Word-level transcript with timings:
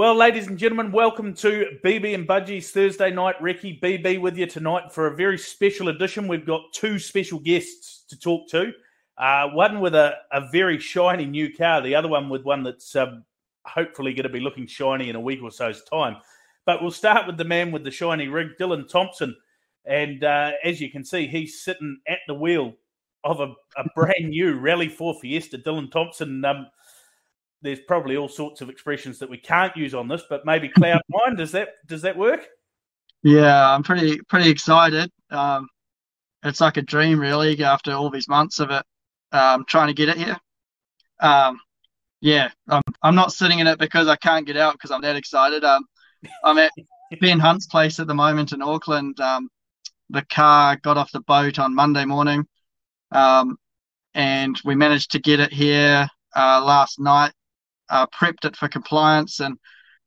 Well, 0.00 0.14
ladies 0.14 0.46
and 0.46 0.56
gentlemen, 0.56 0.92
welcome 0.92 1.34
to 1.34 1.78
BB 1.84 2.14
and 2.14 2.26
Budgie's 2.26 2.70
Thursday 2.70 3.10
night. 3.10 3.38
Recce 3.38 3.78
BB 3.82 4.18
with 4.18 4.34
you 4.34 4.46
tonight 4.46 4.90
for 4.90 5.08
a 5.08 5.14
very 5.14 5.36
special 5.36 5.90
edition. 5.90 6.26
We've 6.26 6.46
got 6.46 6.72
two 6.72 6.98
special 6.98 7.38
guests 7.38 8.06
to 8.08 8.18
talk 8.18 8.48
to. 8.48 8.72
Uh, 9.18 9.48
one 9.48 9.78
with 9.78 9.94
a, 9.94 10.14
a 10.32 10.48
very 10.50 10.78
shiny 10.78 11.26
new 11.26 11.52
car, 11.54 11.82
the 11.82 11.94
other 11.94 12.08
one 12.08 12.30
with 12.30 12.44
one 12.44 12.62
that's 12.62 12.96
um, 12.96 13.26
hopefully 13.66 14.14
going 14.14 14.22
to 14.22 14.30
be 14.30 14.40
looking 14.40 14.66
shiny 14.66 15.10
in 15.10 15.16
a 15.16 15.20
week 15.20 15.42
or 15.42 15.50
so's 15.50 15.84
time. 15.84 16.16
But 16.64 16.80
we'll 16.80 16.92
start 16.92 17.26
with 17.26 17.36
the 17.36 17.44
man 17.44 17.70
with 17.70 17.84
the 17.84 17.90
shiny 17.90 18.26
rig, 18.28 18.56
Dylan 18.58 18.88
Thomson. 18.88 19.36
And 19.84 20.24
uh, 20.24 20.52
as 20.64 20.80
you 20.80 20.90
can 20.90 21.04
see, 21.04 21.26
he's 21.26 21.60
sitting 21.60 22.00
at 22.08 22.20
the 22.26 22.32
wheel 22.32 22.72
of 23.22 23.40
a, 23.40 23.52
a 23.76 23.84
brand 23.94 24.30
new 24.30 24.58
Rally 24.58 24.88
4 24.88 25.20
Fiesta. 25.20 25.58
Dylan 25.58 25.92
Thomson, 25.92 26.42
um, 26.46 26.68
there's 27.62 27.80
probably 27.80 28.16
all 28.16 28.28
sorts 28.28 28.60
of 28.60 28.70
expressions 28.70 29.18
that 29.18 29.28
we 29.28 29.38
can't 29.38 29.76
use 29.76 29.94
on 29.94 30.08
this, 30.08 30.22
but 30.28 30.46
maybe 30.46 30.68
cloud 30.68 31.00
nine. 31.08 31.36
Does 31.36 31.52
that 31.52 31.68
does 31.86 32.02
that 32.02 32.16
work? 32.16 32.46
Yeah, 33.22 33.74
I'm 33.74 33.82
pretty 33.82 34.20
pretty 34.28 34.50
excited. 34.50 35.10
Um, 35.30 35.68
it's 36.42 36.60
like 36.60 36.78
a 36.78 36.82
dream, 36.82 37.20
really, 37.20 37.62
after 37.62 37.92
all 37.92 38.10
these 38.10 38.28
months 38.28 38.60
of 38.60 38.70
it, 38.70 38.82
um, 39.32 39.64
trying 39.68 39.88
to 39.88 39.94
get 39.94 40.08
it 40.08 40.16
here. 40.16 40.36
Um, 41.20 41.60
yeah, 42.20 42.50
I'm 42.68 42.82
I'm 43.02 43.14
not 43.14 43.32
sitting 43.32 43.58
in 43.58 43.66
it 43.66 43.78
because 43.78 44.08
I 44.08 44.16
can't 44.16 44.46
get 44.46 44.56
out 44.56 44.74
because 44.74 44.90
I'm 44.90 45.02
that 45.02 45.16
excited. 45.16 45.64
Um, 45.64 45.84
I'm 46.44 46.58
at 46.58 46.72
Ben 47.20 47.40
Hunt's 47.40 47.66
place 47.66 48.00
at 48.00 48.06
the 48.06 48.14
moment 48.14 48.52
in 48.52 48.62
Auckland. 48.62 49.20
Um, 49.20 49.48
the 50.08 50.24
car 50.30 50.76
got 50.76 50.96
off 50.96 51.12
the 51.12 51.20
boat 51.20 51.58
on 51.58 51.74
Monday 51.74 52.04
morning, 52.04 52.46
um, 53.12 53.58
and 54.14 54.58
we 54.64 54.74
managed 54.74 55.10
to 55.12 55.18
get 55.18 55.40
it 55.40 55.52
here 55.52 56.08
uh, 56.34 56.62
last 56.64 56.98
night 56.98 57.32
uh, 57.90 58.06
prepped 58.06 58.44
it 58.44 58.56
for 58.56 58.68
compliance, 58.68 59.40
and 59.40 59.58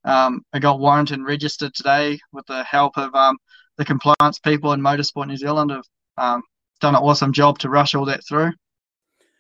um, 0.05 0.41
I 0.53 0.59
got 0.59 0.79
warranted 0.79 1.19
and 1.19 1.27
registered 1.27 1.73
today 1.73 2.19
with 2.31 2.45
the 2.47 2.63
help 2.63 2.97
of 2.97 3.13
um, 3.13 3.37
the 3.77 3.85
compliance 3.85 4.39
people 4.39 4.73
in 4.73 4.81
Motorsport 4.81 5.27
New 5.27 5.37
Zealand 5.37 5.71
have 5.71 5.85
um, 6.17 6.43
done 6.79 6.95
an 6.95 7.01
awesome 7.01 7.33
job 7.33 7.59
to 7.59 7.69
rush 7.69 7.95
all 7.95 8.05
that 8.05 8.25
through. 8.27 8.51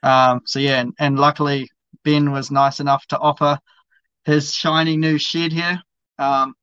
Um, 0.01 0.41
so 0.45 0.59
yeah, 0.59 0.81
and, 0.81 0.93
and, 0.99 1.17
luckily 1.17 1.69
Ben 2.03 2.31
was 2.31 2.51
nice 2.51 2.81
enough 2.81 3.05
to 3.07 3.17
offer 3.17 3.57
his 4.25 4.53
shiny 4.53 4.97
new 4.97 5.17
shed 5.17 5.53
here. 5.53 5.81
Um, 6.19 6.55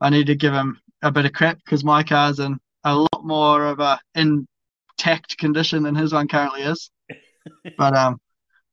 I 0.00 0.10
need 0.10 0.26
to 0.26 0.36
give 0.36 0.52
him 0.52 0.80
a 1.02 1.10
bit 1.10 1.24
of 1.24 1.32
crap 1.32 1.58
because 1.64 1.82
my 1.82 2.02
car's 2.04 2.38
in 2.38 2.58
a 2.84 2.94
lot 2.94 3.24
more 3.24 3.66
of 3.66 3.80
a 3.80 3.98
intact 4.14 5.38
condition 5.38 5.82
than 5.82 5.96
his 5.96 6.12
one 6.12 6.28
currently 6.28 6.62
is. 6.62 6.90
but 7.78 7.96
um, 7.96 8.20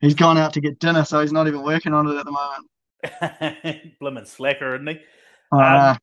he's 0.02 0.16
gone 0.16 0.38
out 0.38 0.54
to 0.54 0.62
get 0.62 0.80
dinner, 0.80 1.06
so 1.06 1.22
he's 1.22 1.32
not 1.32 1.48
even 1.48 1.64
working 1.64 1.94
on 1.94 2.08
it 2.08 2.18
at 2.18 2.26
the 2.26 2.32
moment. 2.32 3.94
Blimmin' 4.02 4.28
slacker, 4.28 4.76
isn't 4.76 4.88
he? 4.88 5.00
Uh, 5.52 5.96
um, 5.96 5.98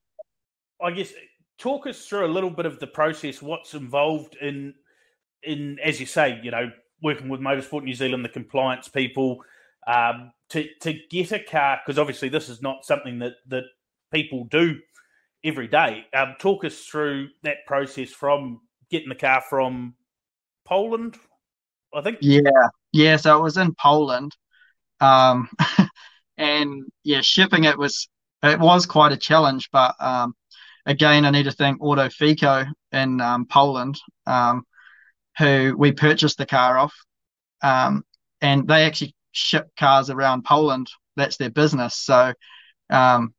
I 0.82 0.90
guess 0.90 1.12
talk 1.58 1.86
us 1.86 2.06
through 2.06 2.26
a 2.26 2.28
little 2.28 2.50
bit 2.50 2.66
of 2.66 2.78
the 2.80 2.86
process. 2.86 3.42
What's 3.42 3.74
involved 3.74 4.36
in, 4.40 4.74
in 5.42 5.78
as 5.82 6.00
you 6.00 6.06
say, 6.06 6.40
you 6.42 6.50
know, 6.50 6.70
working 7.02 7.28
with 7.28 7.40
Motorsport 7.40 7.82
New 7.82 7.94
Zealand, 7.94 8.24
the 8.24 8.28
compliance 8.28 8.88
people, 8.88 9.42
um, 9.86 10.32
to 10.50 10.68
to 10.80 10.94
get 11.10 11.32
a 11.32 11.40
car 11.40 11.80
because 11.84 11.98
obviously 11.98 12.28
this 12.28 12.48
is 12.48 12.62
not 12.62 12.84
something 12.84 13.18
that 13.18 13.34
that 13.48 13.64
people 14.12 14.44
do 14.44 14.78
every 15.44 15.66
day. 15.66 16.06
Um, 16.14 16.34
talk 16.38 16.64
us 16.64 16.80
through 16.80 17.28
that 17.42 17.58
process 17.66 18.10
from 18.10 18.60
getting 18.90 19.08
the 19.08 19.14
car 19.14 19.42
from 19.48 19.94
Poland, 20.64 21.16
I 21.94 22.02
think. 22.02 22.18
Yeah, 22.20 22.40
yeah. 22.92 23.16
So 23.16 23.38
it 23.38 23.42
was 23.42 23.56
in 23.56 23.74
Poland, 23.74 24.36
um, 25.00 25.48
and 26.36 26.84
yeah, 27.04 27.20
shipping 27.22 27.64
it 27.64 27.78
was 27.78 28.08
it 28.42 28.58
was 28.58 28.86
quite 28.86 29.12
a 29.12 29.16
challenge. 29.16 29.70
But 29.72 29.94
um, 30.00 30.34
again, 30.86 31.24
I 31.24 31.30
need 31.30 31.44
to 31.44 31.52
thank 31.52 31.82
Auto 31.82 32.08
Fico 32.08 32.64
in 32.92 33.20
um, 33.20 33.46
Poland, 33.46 34.00
um, 34.26 34.64
who 35.38 35.74
we 35.76 35.92
purchased 35.92 36.38
the 36.38 36.46
car 36.46 36.78
off, 36.78 36.94
um, 37.62 38.04
and 38.40 38.66
they 38.68 38.84
actually 38.84 39.14
ship 39.32 39.68
cars 39.76 40.10
around 40.10 40.44
Poland. 40.44 40.88
That's 41.16 41.36
their 41.36 41.50
business. 41.50 41.96
So 41.96 42.32
um, 42.90 43.34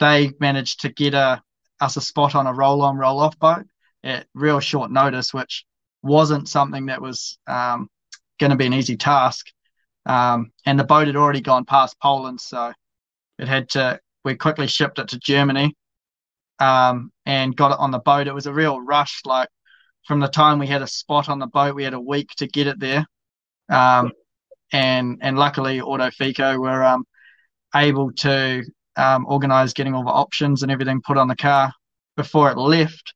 they 0.00 0.32
managed 0.40 0.80
to 0.80 0.88
get 0.88 1.14
a, 1.14 1.42
us 1.80 1.96
a 1.96 2.00
spot 2.00 2.34
on 2.34 2.46
a 2.46 2.52
roll-on, 2.52 2.96
roll-off 2.96 3.38
boat 3.38 3.66
at 4.02 4.26
real 4.34 4.60
short 4.60 4.90
notice, 4.90 5.32
which 5.32 5.64
wasn't 6.02 6.48
something 6.48 6.86
that 6.86 7.00
was 7.00 7.38
um, 7.46 7.88
going 8.38 8.50
to 8.50 8.56
be 8.56 8.66
an 8.66 8.74
easy 8.74 8.96
task. 8.96 9.46
Um, 10.06 10.52
and 10.66 10.78
the 10.78 10.84
boat 10.84 11.06
had 11.06 11.16
already 11.16 11.40
gone 11.40 11.64
past 11.64 11.96
Poland, 12.00 12.40
so 12.40 12.72
it 13.38 13.48
had 13.48 13.68
to. 13.70 14.00
We 14.24 14.36
quickly 14.36 14.66
shipped 14.68 14.98
it 14.98 15.08
to 15.08 15.18
Germany 15.18 15.76
um, 16.58 17.10
and 17.26 17.56
got 17.56 17.72
it 17.72 17.78
on 17.78 17.90
the 17.90 17.98
boat. 17.98 18.28
It 18.28 18.34
was 18.34 18.46
a 18.46 18.52
real 18.52 18.80
rush. 18.80 19.20
Like 19.24 19.48
from 20.06 20.20
the 20.20 20.28
time 20.28 20.58
we 20.58 20.66
had 20.66 20.82
a 20.82 20.86
spot 20.86 21.28
on 21.28 21.38
the 21.38 21.46
boat, 21.46 21.74
we 21.74 21.84
had 21.84 21.94
a 21.94 22.00
week 22.00 22.30
to 22.36 22.46
get 22.46 22.66
it 22.66 22.78
there. 22.78 23.04
Um, 23.68 24.12
and 24.72 25.18
and 25.22 25.38
luckily, 25.38 25.80
Autofico 25.80 26.58
were 26.58 26.84
um, 26.84 27.04
able 27.74 28.12
to 28.12 28.64
um, 28.96 29.26
organise 29.26 29.72
getting 29.72 29.94
all 29.94 30.04
the 30.04 30.10
options 30.10 30.62
and 30.62 30.70
everything 30.70 31.00
put 31.02 31.18
on 31.18 31.28
the 31.28 31.36
car 31.36 31.72
before 32.16 32.50
it 32.50 32.58
left 32.58 33.14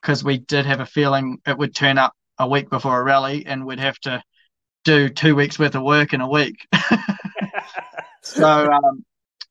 because 0.00 0.22
we 0.22 0.38
did 0.38 0.66
have 0.66 0.80
a 0.80 0.86
feeling 0.86 1.38
it 1.46 1.56
would 1.58 1.74
turn 1.74 1.98
up 1.98 2.12
a 2.38 2.48
week 2.48 2.70
before 2.70 3.00
a 3.00 3.04
rally 3.04 3.44
and 3.46 3.64
we'd 3.64 3.80
have 3.80 3.98
to 4.00 4.22
do 4.84 5.08
two 5.08 5.34
weeks 5.34 5.58
worth 5.58 5.74
of 5.74 5.82
work 5.82 6.12
in 6.12 6.20
a 6.20 6.28
week. 6.28 6.66
so 8.22 8.70
um, 8.70 9.04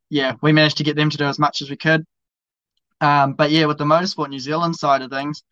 yeah, 0.10 0.36
we 0.42 0.52
managed 0.52 0.78
to 0.78 0.84
get 0.84 0.96
them 0.96 1.10
to 1.10 1.18
do 1.18 1.26
as 1.26 1.40
much 1.40 1.62
as 1.62 1.70
we 1.70 1.78
could. 1.78 2.06
Um, 3.02 3.34
but 3.34 3.52
yeah, 3.52 3.66
with 3.66 3.78
the 3.78 3.86
Motorsport 3.86 4.30
New 4.30 4.40
Zealand 4.40 4.76
side 4.76 5.02
of 5.02 5.12
things, 5.12 5.44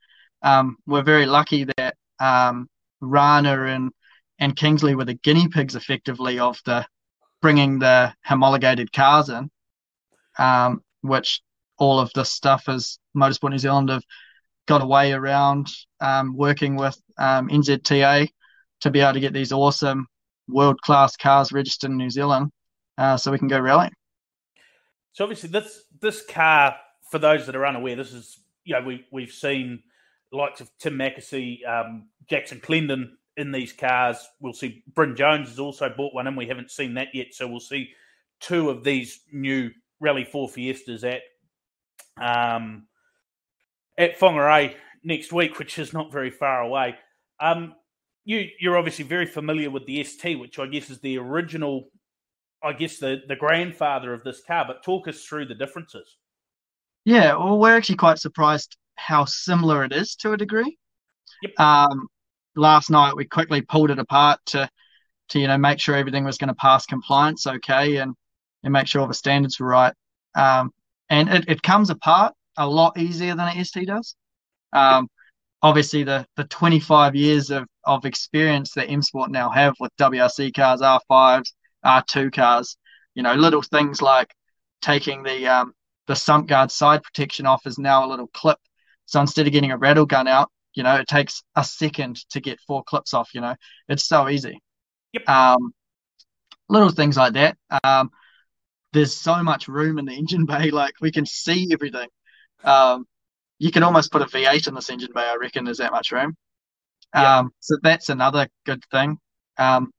um, 0.42 0.78
we're 0.86 1.04
very 1.04 1.26
lucky 1.26 1.66
that 1.78 1.96
um, 2.20 2.68
Rana 3.02 3.64
and 3.66 3.92
and 4.40 4.56
Kingsley 4.56 4.96
were 4.96 5.06
the 5.06 5.14
guinea 5.14 5.48
pigs 5.48 5.76
effectively 5.76 6.40
of 6.40 6.60
the 6.66 6.86
bringing 7.42 7.80
the 7.80 8.14
homologated 8.26 8.92
cars 8.92 9.30
in, 9.30 9.50
um, 10.38 10.84
which 11.02 11.42
all 11.78 12.00
of 12.00 12.12
this 12.14 12.32
stuff 12.32 12.68
is 12.68 13.00
Motorsport 13.16 13.52
New 13.52 13.58
Zealand 13.58 13.90
have 13.90 14.04
got 14.68 14.82
a 14.82 14.86
way 14.86 15.14
around 15.14 15.70
um, 16.02 16.36
working 16.36 16.76
with 16.76 17.00
NZTA 17.20 18.30
to 18.82 18.92
be 18.92 19.00
able 19.00 19.14
to 19.14 19.20
get 19.20 19.34
these 19.34 19.52
awesome 19.52 20.08
world 20.48 20.80
class 20.82 21.16
cars 21.16 21.52
registered 21.52 21.92
in 21.92 21.98
New 21.98 22.10
Zealand, 22.10 22.52
uh, 22.98 23.18
so 23.18 23.32
we 23.32 23.40
can 23.40 23.48
go 23.48 23.60
rallying. 23.60 23.94
So 25.14 25.24
obviously, 25.24 25.50
this 25.50 25.84
this 26.02 26.26
car, 26.26 26.76
for 27.12 27.20
those 27.20 27.46
that 27.46 27.56
are 27.56 27.66
unaware, 27.66 27.96
this 27.96 28.14
is 28.14 28.40
you 28.64 28.76
know 28.76 28.86
we 28.86 29.06
we've 29.12 29.32
seen 29.32 29.82
likes 30.32 30.62
of 30.62 30.70
Tim 30.80 30.98
Mackesy, 30.98 31.66
um, 31.68 32.10
Jackson 32.30 32.60
Clendon 32.60 33.12
in 33.38 33.52
these 33.52 33.74
cars. 33.74 34.18
We'll 34.40 34.54
see 34.54 34.84
Bryn 34.94 35.16
Jones 35.16 35.50
has 35.50 35.60
also 35.60 35.90
bought 35.96 36.14
one, 36.14 36.28
and 36.28 36.38
we 36.38 36.48
haven't 36.48 36.72
seen 36.72 36.96
that 36.96 37.10
yet. 37.14 37.28
So 37.32 37.48
we'll 37.48 37.60
see 37.60 37.90
two 38.40 38.70
of 38.70 38.84
these 38.84 39.22
new 39.32 39.72
Rally 40.00 40.26
Four 40.26 40.50
Fiestas 40.50 41.04
at 41.04 41.22
um, 42.22 42.88
at 43.98 44.20
Whangarei 44.20 44.76
next 45.04 45.32
week, 45.32 45.60
which 45.60 45.80
is 45.80 45.94
not 45.94 46.12
very 46.12 46.32
far 46.32 46.62
away. 46.62 46.96
Um, 47.40 47.76
you 48.26 48.50
you're 48.60 48.78
obviously 48.78 49.06
very 49.06 49.26
familiar 49.26 49.70
with 49.70 49.86
the 49.86 50.04
ST, 50.04 50.40
which 50.40 50.60
I 50.60 50.66
guess 50.66 50.90
is 50.90 51.00
the 51.00 51.18
original, 51.18 51.90
I 52.64 52.74
guess 52.74 52.98
the 52.98 53.22
the 53.28 53.36
grandfather 53.36 54.14
of 54.14 54.24
this 54.24 54.42
car. 54.46 54.66
But 54.68 54.84
talk 54.84 55.08
us 55.08 55.24
through 55.24 55.46
the 55.46 55.56
differences. 55.56 56.18
Yeah, 57.06 57.36
well, 57.36 57.60
we're 57.60 57.78
actually 57.78 57.98
quite 57.98 58.18
surprised 58.18 58.76
how 58.96 59.26
similar 59.26 59.84
it 59.84 59.94
is 59.94 60.16
to 60.18 60.34
a 60.34 60.38
degree. 60.38 60.78
Yep. 61.44 61.60
Um, 61.60 62.08
last 62.56 62.90
night 62.90 63.16
we 63.16 63.26
quickly 63.26 63.62
pulled 63.62 63.92
it 63.92 64.00
apart 64.00 64.40
to 64.48 64.70
to 65.30 65.40
you 65.40 65.48
know 65.48 65.58
make 65.58 65.80
sure 65.80 65.96
everything 65.96 66.24
was 66.24 66.38
going 66.38 66.48
to 66.48 66.56
pass 66.56 66.86
compliance 66.86 67.46
okay 67.46 67.98
and 67.98 68.16
and 68.64 68.74
make 68.74 68.88
sure 68.88 69.02
all 69.02 69.08
the 69.08 69.14
standards 69.14 69.60
were 69.60 69.68
right. 69.68 69.94
Um, 70.36 70.72
and 71.10 71.30
it, 71.30 71.46
it 71.48 71.62
comes 71.62 71.92
apart 71.92 72.34
a 72.58 72.68
lot 72.68 72.98
easier 72.98 73.36
than 73.36 73.48
an 73.48 73.64
ST 73.64 73.86
does. 73.86 74.16
Um, 74.74 75.08
obviously 75.66 76.04
the 76.04 76.24
the 76.36 76.44
25 76.44 77.16
years 77.16 77.50
of, 77.50 77.66
of 77.86 78.06
experience 78.06 78.72
that 78.76 78.88
M 78.88 79.02
Sport 79.02 79.32
now 79.32 79.50
have 79.50 79.74
with 79.80 79.92
WRC 79.98 80.54
cars, 80.54 80.82
R5s, 80.82 81.52
R2 81.84 82.32
cars, 82.32 82.78
you 83.16 83.24
know, 83.24 83.34
little 83.34 83.64
things 83.64 84.00
like 84.00 84.32
taking 84.82 85.24
the 85.24 85.48
um, 85.48 85.74
the 86.06 86.16
sump 86.16 86.48
guard 86.48 86.72
side 86.72 87.02
protection 87.02 87.48
off 87.48 87.66
is 87.66 87.80
now 87.80 88.06
a 88.06 88.10
little 88.10 88.28
clip. 88.28 88.60
So 89.08 89.20
instead 89.20 89.48
of 89.48 89.54
getting 89.54 89.72
a 89.72 89.78
rattle 89.78 90.06
gun 90.06 90.28
out, 90.28 90.52
you 90.76 90.84
know, 90.84 90.96
it 90.98 91.08
takes 91.08 91.42
a 91.56 91.64
second 91.64 92.18
to 92.30 92.40
get 92.40 92.60
four 92.68 92.84
clips 92.84 93.16
off. 93.16 93.32
You 93.34 93.42
know, 93.42 93.56
it's 93.90 94.08
so 94.08 94.30
easy. 94.30 94.62
Yep. 95.14 95.28
Um, 95.28 95.74
little 96.70 96.90
things 96.90 97.18
like 97.18 97.34
that. 97.34 97.58
Um, 97.84 98.12
there's 98.94 99.16
so 99.16 99.42
much 99.42 99.68
room 99.68 99.98
in 99.98 100.06
the 100.06 100.14
engine 100.14 100.46
bay, 100.46 100.70
like 100.82 100.94
we 101.02 101.12
can 101.12 101.26
see 101.26 101.70
everything. 101.74 102.10
Um, 102.64 103.08
you 103.60 103.72
can 103.72 103.84
almost 103.84 104.12
put 104.12 104.22
a 104.22 104.26
V8 104.26 104.68
in 104.68 104.76
this 104.76 104.90
engine 104.90 105.12
bay. 105.14 105.22
I 105.22 105.38
reckon 105.40 105.66
there's 105.66 105.78
that 105.78 105.92
much 105.92 106.12
room. 106.12 106.36
Yeah. 107.14 107.40
Um, 107.40 107.52
so 107.60 107.78
that's 107.82 108.10
another 108.10 108.48
good 108.66 108.84
thing. 108.92 109.18
Um, 109.58 109.92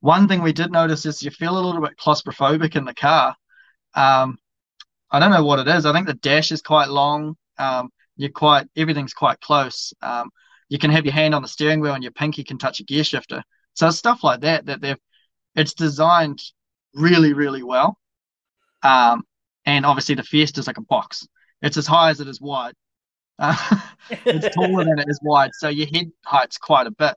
one 0.00 0.28
thing 0.28 0.42
we 0.42 0.52
did 0.52 0.70
notice 0.70 1.06
is 1.06 1.22
you 1.22 1.30
feel 1.30 1.58
a 1.58 1.64
little 1.64 1.80
bit 1.80 1.96
claustrophobic 1.98 2.76
in 2.76 2.84
the 2.84 2.94
car. 2.94 3.34
Um, 3.94 4.36
I 5.10 5.18
don't 5.18 5.30
know 5.30 5.44
what 5.44 5.58
it 5.58 5.68
is. 5.68 5.86
I 5.86 5.92
think 5.92 6.06
the 6.06 6.14
dash 6.14 6.52
is 6.52 6.62
quite 6.62 6.88
long. 6.88 7.36
Um, 7.58 7.90
you're 8.16 8.30
quite 8.30 8.66
everything's 8.76 9.14
quite 9.14 9.40
close. 9.40 9.92
Um, 10.02 10.30
you 10.68 10.78
can 10.78 10.90
have 10.90 11.04
your 11.04 11.14
hand 11.14 11.34
on 11.34 11.42
the 11.42 11.48
steering 11.48 11.80
wheel 11.80 11.94
and 11.94 12.02
your 12.02 12.12
pinky 12.12 12.44
can 12.44 12.58
touch 12.58 12.80
a 12.80 12.84
gear 12.84 13.04
shifter. 13.04 13.42
So 13.74 13.90
stuff 13.90 14.24
like 14.24 14.40
that 14.40 14.66
that 14.66 14.80
they've 14.80 14.98
it's 15.54 15.74
designed 15.74 16.40
really 16.94 17.32
really 17.32 17.62
well. 17.62 17.98
Um, 18.82 19.22
and 19.64 19.84
obviously 19.84 20.14
the 20.14 20.22
Fiesta 20.22 20.60
is 20.60 20.66
like 20.66 20.78
a 20.78 20.82
box. 20.82 21.26
It's 21.62 21.76
as 21.76 21.86
high 21.86 22.10
as 22.10 22.20
it 22.20 22.28
is 22.28 22.40
wide. 22.40 22.74
Uh, 23.38 23.56
it's 24.10 24.54
taller 24.54 24.84
than 24.84 24.98
it 24.98 25.08
is 25.08 25.20
wide, 25.22 25.50
so 25.54 25.68
your 25.68 25.86
head 25.92 26.10
height's 26.24 26.58
quite 26.58 26.86
a 26.86 26.90
bit. 26.90 27.14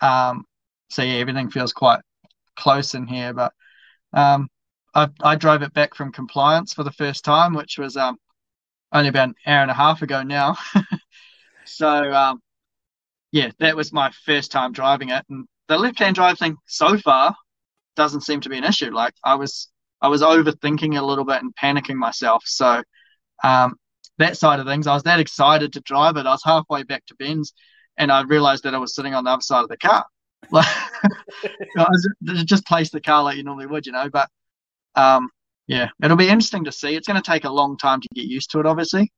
Um, 0.00 0.44
so 0.90 1.02
yeah, 1.02 1.14
everything 1.14 1.50
feels 1.50 1.72
quite 1.72 2.00
close 2.56 2.94
in 2.94 3.06
here. 3.06 3.32
But 3.32 3.52
um, 4.12 4.48
I, 4.94 5.08
I 5.22 5.36
drove 5.36 5.62
it 5.62 5.74
back 5.74 5.94
from 5.94 6.12
compliance 6.12 6.72
for 6.72 6.84
the 6.84 6.92
first 6.92 7.24
time, 7.24 7.54
which 7.54 7.78
was 7.78 7.96
um, 7.96 8.16
only 8.92 9.08
about 9.08 9.28
an 9.28 9.34
hour 9.46 9.62
and 9.62 9.70
a 9.70 9.74
half 9.74 10.02
ago 10.02 10.22
now. 10.22 10.56
so 11.64 12.12
um, 12.12 12.40
yeah, 13.32 13.50
that 13.58 13.76
was 13.76 13.92
my 13.92 14.10
first 14.24 14.50
time 14.50 14.72
driving 14.72 15.10
it, 15.10 15.24
and 15.28 15.46
the 15.68 15.78
left-hand 15.78 16.14
drive 16.14 16.38
thing 16.38 16.56
so 16.66 16.96
far 16.96 17.36
doesn't 17.96 18.22
seem 18.22 18.40
to 18.40 18.48
be 18.48 18.56
an 18.56 18.64
issue. 18.64 18.90
Like 18.90 19.12
I 19.24 19.34
was, 19.34 19.68
I 20.00 20.08
was 20.08 20.22
overthinking 20.22 20.98
a 20.98 21.04
little 21.04 21.24
bit 21.24 21.42
and 21.42 21.54
panicking 21.54 21.96
myself. 21.96 22.44
So 22.46 22.82
um, 23.42 23.74
that 24.18 24.36
side 24.36 24.60
of 24.60 24.66
things, 24.66 24.86
I 24.86 24.94
was 24.94 25.04
that 25.04 25.20
excited 25.20 25.72
to 25.74 25.80
drive 25.80 26.16
it. 26.16 26.26
I 26.26 26.32
was 26.32 26.42
halfway 26.44 26.82
back 26.82 27.06
to 27.06 27.14
Ben's, 27.14 27.52
and 27.96 28.10
I 28.10 28.22
realized 28.22 28.64
that 28.64 28.74
I 28.74 28.78
was 28.78 28.94
sitting 28.94 29.14
on 29.14 29.24
the 29.24 29.30
other 29.30 29.42
side 29.42 29.62
of 29.62 29.68
the 29.68 29.76
car. 29.76 30.04
Like, 30.50 30.66
just 32.44 32.66
place 32.66 32.90
the 32.90 33.00
car 33.00 33.22
like 33.22 33.36
you 33.36 33.44
normally 33.44 33.66
would, 33.66 33.86
you 33.86 33.92
know. 33.92 34.08
But 34.08 34.28
um, 34.94 35.28
yeah, 35.66 35.88
it'll 36.02 36.16
be 36.16 36.28
interesting 36.28 36.64
to 36.64 36.72
see. 36.72 36.96
It's 36.96 37.06
going 37.06 37.20
to 37.20 37.30
take 37.30 37.44
a 37.44 37.50
long 37.50 37.76
time 37.76 38.00
to 38.00 38.08
get 38.14 38.24
used 38.24 38.50
to 38.52 38.60
it, 38.60 38.66
obviously. 38.66 39.12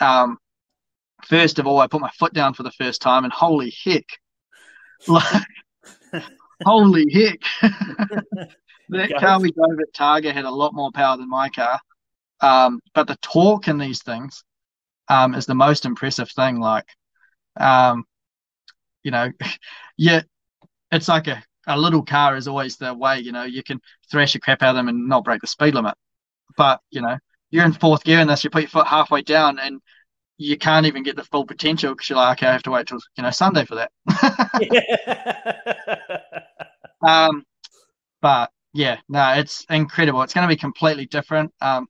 Um, 0.00 0.38
first 1.24 1.58
of 1.58 1.66
all, 1.66 1.80
I 1.80 1.86
put 1.86 2.00
my 2.00 2.10
foot 2.18 2.32
down 2.32 2.54
for 2.54 2.62
the 2.62 2.72
first 2.72 3.02
time, 3.02 3.24
and 3.24 3.32
holy 3.32 3.72
heck, 3.84 4.06
like, 5.06 5.42
holy 6.64 7.06
heck, 7.12 7.40
that 8.88 9.14
car 9.18 9.40
we 9.40 9.52
drove 9.52 9.78
at 9.80 9.94
Targa 9.94 10.32
had 10.32 10.46
a 10.46 10.50
lot 10.50 10.74
more 10.74 10.90
power 10.92 11.16
than 11.16 11.28
my 11.28 11.48
car. 11.48 11.78
Um, 12.40 12.80
but 12.94 13.06
the 13.06 13.16
torque 13.22 13.68
in 13.68 13.78
these 13.78 14.02
things 14.02 14.44
um, 15.08 15.34
is 15.34 15.46
the 15.46 15.54
most 15.54 15.84
impressive 15.84 16.30
thing. 16.30 16.60
Like, 16.60 16.86
um, 17.58 18.04
you 19.02 19.10
know, 19.10 19.30
yeah, 19.96 20.22
it's 20.92 21.08
like 21.08 21.26
a 21.28 21.42
a 21.66 21.78
little 21.78 22.02
car 22.02 22.36
is 22.36 22.48
always 22.48 22.76
the 22.76 22.92
way, 22.94 23.20
you 23.20 23.32
know, 23.32 23.44
you 23.44 23.62
can 23.62 23.80
thrash 24.10 24.34
the 24.34 24.40
crap 24.40 24.62
out 24.62 24.70
of 24.70 24.76
them 24.76 24.88
and 24.88 25.08
not 25.08 25.24
break 25.24 25.40
the 25.40 25.46
speed 25.46 25.74
limit. 25.74 25.94
But, 26.56 26.80
you 26.90 27.00
know, 27.00 27.16
you're 27.50 27.64
in 27.64 27.72
fourth 27.72 28.04
gear 28.04 28.20
in 28.20 28.28
this, 28.28 28.44
you 28.44 28.50
put 28.50 28.62
your 28.62 28.68
foot 28.68 28.86
halfway 28.86 29.22
down 29.22 29.58
and 29.58 29.80
you 30.38 30.58
can't 30.58 30.86
even 30.86 31.02
get 31.02 31.16
the 31.16 31.24
full 31.24 31.46
potential 31.46 31.94
because 31.94 32.10
you're 32.10 32.18
like, 32.18 32.38
okay, 32.38 32.48
I 32.48 32.52
have 32.52 32.62
to 32.64 32.70
wait 32.70 32.86
till, 32.86 32.98
you 33.16 33.22
know, 33.22 33.30
Sunday 33.30 33.64
for 33.64 33.76
that. 33.76 33.90
um, 37.06 37.44
but 38.20 38.50
yeah, 38.72 38.98
no, 39.08 39.34
it's 39.34 39.64
incredible. 39.70 40.22
It's 40.22 40.34
going 40.34 40.48
to 40.48 40.54
be 40.54 40.58
completely 40.58 41.06
different. 41.06 41.52
Um, 41.60 41.86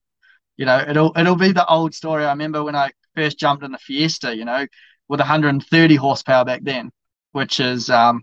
you 0.56 0.66
know, 0.66 0.78
it'll, 0.78 1.12
it'll 1.16 1.36
be 1.36 1.52
the 1.52 1.66
old 1.66 1.94
story. 1.94 2.24
I 2.24 2.30
remember 2.30 2.62
when 2.62 2.76
I 2.76 2.90
first 3.14 3.38
jumped 3.38 3.64
in 3.64 3.72
the 3.72 3.78
Fiesta, 3.78 4.36
you 4.36 4.44
know, 4.44 4.66
with 5.08 5.20
130 5.20 5.94
horsepower 5.96 6.44
back 6.44 6.62
then, 6.62 6.90
which 7.32 7.60
is, 7.60 7.90
um, 7.90 8.22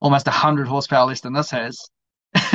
almost 0.00 0.26
100 0.26 0.66
horsepower 0.66 1.06
less 1.06 1.20
than 1.20 1.32
this 1.32 1.50
has. 1.50 1.80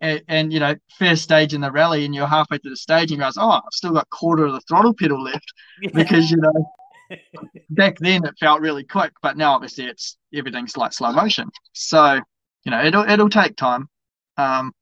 and, 0.00 0.22
and, 0.28 0.52
you 0.52 0.60
know, 0.60 0.74
first 0.98 1.22
stage 1.22 1.54
in 1.54 1.60
the 1.60 1.70
rally, 1.70 2.04
and 2.04 2.14
you're 2.14 2.26
halfway 2.26 2.58
through 2.58 2.72
the 2.72 2.76
stage, 2.76 3.10
and 3.10 3.12
you 3.12 3.18
guys, 3.18 3.36
oh, 3.36 3.50
I've 3.50 3.62
still 3.72 3.92
got 3.92 4.08
quarter 4.10 4.44
of 4.44 4.52
the 4.52 4.60
throttle 4.62 4.94
pedal 4.94 5.22
left 5.22 5.52
because 5.94 6.30
you 6.30 6.38
know, 6.38 6.72
back 7.70 7.98
then 7.98 8.24
it 8.24 8.34
felt 8.38 8.60
really 8.60 8.84
quick, 8.84 9.12
but 9.22 9.36
now 9.36 9.52
obviously 9.52 9.86
it's 9.86 10.16
everything's 10.34 10.76
like 10.76 10.92
slow 10.92 11.12
motion. 11.12 11.50
So 11.72 12.20
you 12.64 12.70
know, 12.70 12.84
it'll 12.84 13.08
it'll 13.08 13.28
take 13.28 13.56
time. 13.56 13.88
Um, 14.36 14.72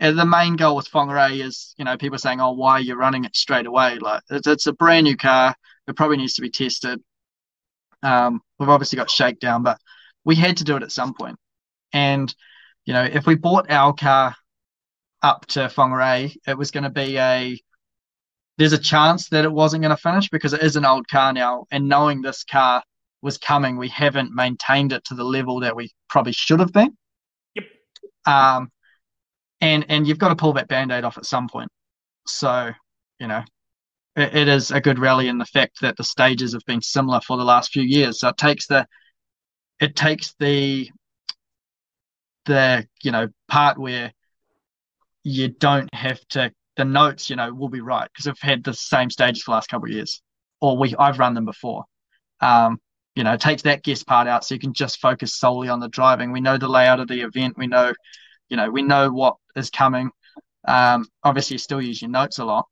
the 0.00 0.24
main 0.24 0.56
goal 0.56 0.76
with 0.76 0.90
Whangarei 0.90 1.44
is, 1.44 1.74
you 1.76 1.84
know, 1.84 1.96
people 1.96 2.18
saying, 2.18 2.40
"Oh, 2.40 2.52
why 2.52 2.72
are 2.72 2.80
you 2.80 2.94
running 2.94 3.24
it 3.24 3.36
straight 3.36 3.66
away?" 3.66 3.98
Like 3.98 4.22
it's, 4.30 4.46
it's 4.46 4.66
a 4.66 4.72
brand 4.72 5.04
new 5.04 5.16
car. 5.16 5.54
It 5.86 5.96
probably 5.96 6.16
needs 6.16 6.34
to 6.34 6.42
be 6.42 6.50
tested. 6.50 7.00
Um, 8.02 8.40
we've 8.58 8.68
obviously 8.68 8.96
got 8.96 9.10
shakedown, 9.10 9.62
but 9.62 9.78
we 10.24 10.34
had 10.34 10.58
to 10.58 10.64
do 10.64 10.76
it 10.76 10.82
at 10.82 10.92
some 10.92 11.14
point. 11.14 11.36
And, 11.92 12.34
you 12.84 12.92
know, 12.92 13.04
if 13.04 13.26
we 13.26 13.34
bought 13.34 13.70
our 13.70 13.92
car 13.92 14.34
up 15.22 15.46
to 15.46 15.60
Whangarei, 15.68 16.34
it 16.46 16.56
was 16.56 16.70
going 16.70 16.84
to 16.84 16.90
be 16.90 17.18
a, 17.18 17.58
there's 18.58 18.72
a 18.72 18.78
chance 18.78 19.28
that 19.30 19.44
it 19.44 19.52
wasn't 19.52 19.82
going 19.82 19.94
to 19.94 20.00
finish 20.00 20.28
because 20.30 20.52
it 20.52 20.62
is 20.62 20.76
an 20.76 20.84
old 20.84 21.08
car 21.08 21.32
now. 21.32 21.66
And 21.70 21.88
knowing 21.88 22.22
this 22.22 22.44
car 22.44 22.82
was 23.22 23.38
coming, 23.38 23.76
we 23.76 23.88
haven't 23.88 24.32
maintained 24.32 24.92
it 24.92 25.04
to 25.06 25.14
the 25.14 25.24
level 25.24 25.60
that 25.60 25.76
we 25.76 25.92
probably 26.08 26.32
should 26.32 26.60
have 26.60 26.72
been. 26.72 26.96
Yep. 27.54 27.64
Um, 28.26 28.70
and, 29.60 29.84
and 29.88 30.06
you've 30.06 30.18
got 30.18 30.28
to 30.28 30.36
pull 30.36 30.54
that 30.54 30.68
band 30.68 30.92
aid 30.92 31.04
off 31.04 31.18
at 31.18 31.26
some 31.26 31.48
point. 31.48 31.70
So, 32.26 32.70
you 33.18 33.26
know, 33.26 33.42
it, 34.16 34.34
it 34.34 34.48
is 34.48 34.70
a 34.70 34.80
good 34.80 34.98
rally 34.98 35.28
in 35.28 35.38
the 35.38 35.44
fact 35.46 35.80
that 35.80 35.96
the 35.96 36.04
stages 36.04 36.52
have 36.52 36.64
been 36.66 36.82
similar 36.82 37.20
for 37.20 37.36
the 37.36 37.44
last 37.44 37.72
few 37.72 37.82
years. 37.82 38.20
So 38.20 38.28
it 38.28 38.36
takes 38.36 38.66
the 38.66 38.86
it 39.80 39.96
takes 39.96 40.34
the 40.38 40.90
the 42.46 42.86
you 43.02 43.10
know 43.10 43.28
part 43.48 43.78
where 43.78 44.12
you 45.22 45.48
don't 45.48 45.92
have 45.94 46.20
to 46.28 46.50
the 46.76 46.84
notes 46.84 47.28
you 47.28 47.36
know 47.36 47.52
will 47.52 47.68
be 47.68 47.80
right 47.80 48.08
because 48.12 48.26
I've 48.26 48.40
had 48.40 48.64
the 48.64 48.74
same 48.74 49.10
stages 49.10 49.42
for 49.42 49.50
the 49.50 49.56
last 49.56 49.68
couple 49.68 49.88
of 49.88 49.94
years 49.94 50.22
or 50.60 50.78
we 50.78 50.94
I've 50.98 51.18
run 51.18 51.34
them 51.34 51.44
before 51.44 51.84
um 52.40 52.78
you 53.14 53.24
know 53.24 53.36
takes 53.36 53.62
that 53.62 53.82
guess 53.82 54.02
part 54.02 54.26
out 54.26 54.44
so 54.44 54.54
you 54.54 54.60
can 54.60 54.72
just 54.72 55.00
focus 55.00 55.36
solely 55.36 55.68
on 55.68 55.80
the 55.80 55.88
driving 55.88 56.32
we 56.32 56.40
know 56.40 56.56
the 56.56 56.68
layout 56.68 57.00
of 57.00 57.08
the 57.08 57.20
event 57.20 57.58
we 57.58 57.66
know 57.66 57.92
you 58.50 58.56
know 58.56 58.70
we 58.70 58.82
know 58.82 59.10
what 59.10 59.36
is 59.56 59.70
coming 59.70 60.10
um 60.68 61.06
obviously 61.24 61.54
you 61.54 61.58
still 61.58 61.80
use 61.80 62.02
your 62.02 62.10
notes 62.10 62.38
a 62.38 62.44
lot 62.44 62.66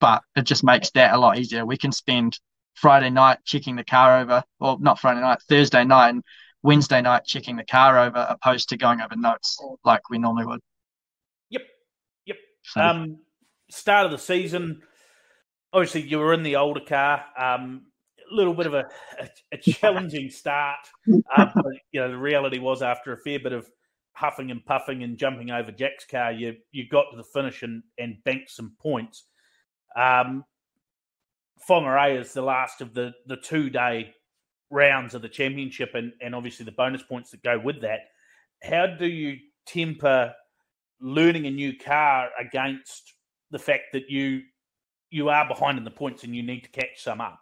but 0.00 0.22
it 0.36 0.42
just 0.42 0.62
makes 0.62 0.90
that 0.90 1.14
a 1.14 1.18
lot 1.18 1.38
easier 1.38 1.64
we 1.64 1.76
can 1.76 1.92
spend 1.92 2.38
Friday 2.74 3.10
night 3.10 3.38
checking 3.44 3.76
the 3.76 3.84
car 3.84 4.20
over 4.20 4.42
or 4.58 4.78
not 4.80 4.98
Friday 4.98 5.20
night 5.20 5.38
Thursday 5.48 5.84
night 5.84 6.10
and 6.10 6.22
Wednesday 6.62 7.00
night 7.00 7.24
checking 7.24 7.56
the 7.56 7.64
car 7.64 7.98
over 7.98 8.26
opposed 8.28 8.68
to 8.68 8.76
going 8.76 9.00
over 9.00 9.16
notes 9.16 9.58
like 9.84 10.08
we 10.10 10.18
normally 10.18 10.46
would. 10.46 10.60
Yep. 11.50 11.62
Yep. 12.26 12.36
So, 12.62 12.80
um, 12.80 13.18
start 13.70 14.06
of 14.06 14.12
the 14.12 14.18
season, 14.18 14.82
obviously 15.72 16.02
you 16.02 16.18
were 16.18 16.34
in 16.34 16.42
the 16.42 16.56
older 16.56 16.80
car. 16.80 17.24
Um, 17.38 17.86
a 18.30 18.34
little 18.34 18.54
bit 18.54 18.66
of 18.66 18.74
a, 18.74 18.86
a, 19.18 19.28
a 19.52 19.56
challenging 19.58 20.30
start. 20.30 20.78
Um, 21.08 21.22
but, 21.54 21.72
you 21.92 22.00
know, 22.00 22.08
the 22.08 22.18
reality 22.18 22.58
was 22.58 22.82
after 22.82 23.12
a 23.12 23.18
fair 23.18 23.40
bit 23.40 23.52
of 23.52 23.68
huffing 24.20 24.50
and 24.50 24.64
puffing 24.64 25.02
and 25.02 25.16
jumping 25.16 25.50
over 25.50 25.72
Jack's 25.72 26.04
car, 26.04 26.30
you 26.30 26.56
you 26.72 26.86
got 26.88 27.06
to 27.10 27.16
the 27.16 27.24
finish 27.24 27.62
and, 27.62 27.82
and 27.98 28.22
banked 28.24 28.50
some 28.50 28.76
points. 28.78 29.24
Um, 29.96 30.44
Whangarei 31.68 32.20
is 32.20 32.32
the 32.32 32.42
last 32.42 32.82
of 32.82 32.92
the 32.92 33.12
the 33.26 33.36
two 33.36 33.70
day 33.70 34.14
rounds 34.70 35.14
of 35.14 35.22
the 35.22 35.28
championship 35.28 35.94
and, 35.94 36.12
and 36.20 36.34
obviously 36.34 36.64
the 36.64 36.72
bonus 36.72 37.02
points 37.02 37.30
that 37.30 37.42
go 37.42 37.58
with 37.58 37.80
that. 37.80 38.00
How 38.62 38.86
do 38.86 39.06
you 39.06 39.38
temper 39.66 40.34
learning 41.00 41.46
a 41.46 41.50
new 41.50 41.76
car 41.76 42.28
against 42.38 43.14
the 43.50 43.58
fact 43.58 43.84
that 43.94 44.10
you 44.10 44.42
you 45.08 45.28
are 45.30 45.48
behind 45.48 45.78
in 45.78 45.84
the 45.84 45.90
points 45.90 46.24
and 46.24 46.36
you 46.36 46.42
need 46.42 46.60
to 46.60 46.70
catch 46.70 47.02
some 47.02 47.20
up? 47.20 47.40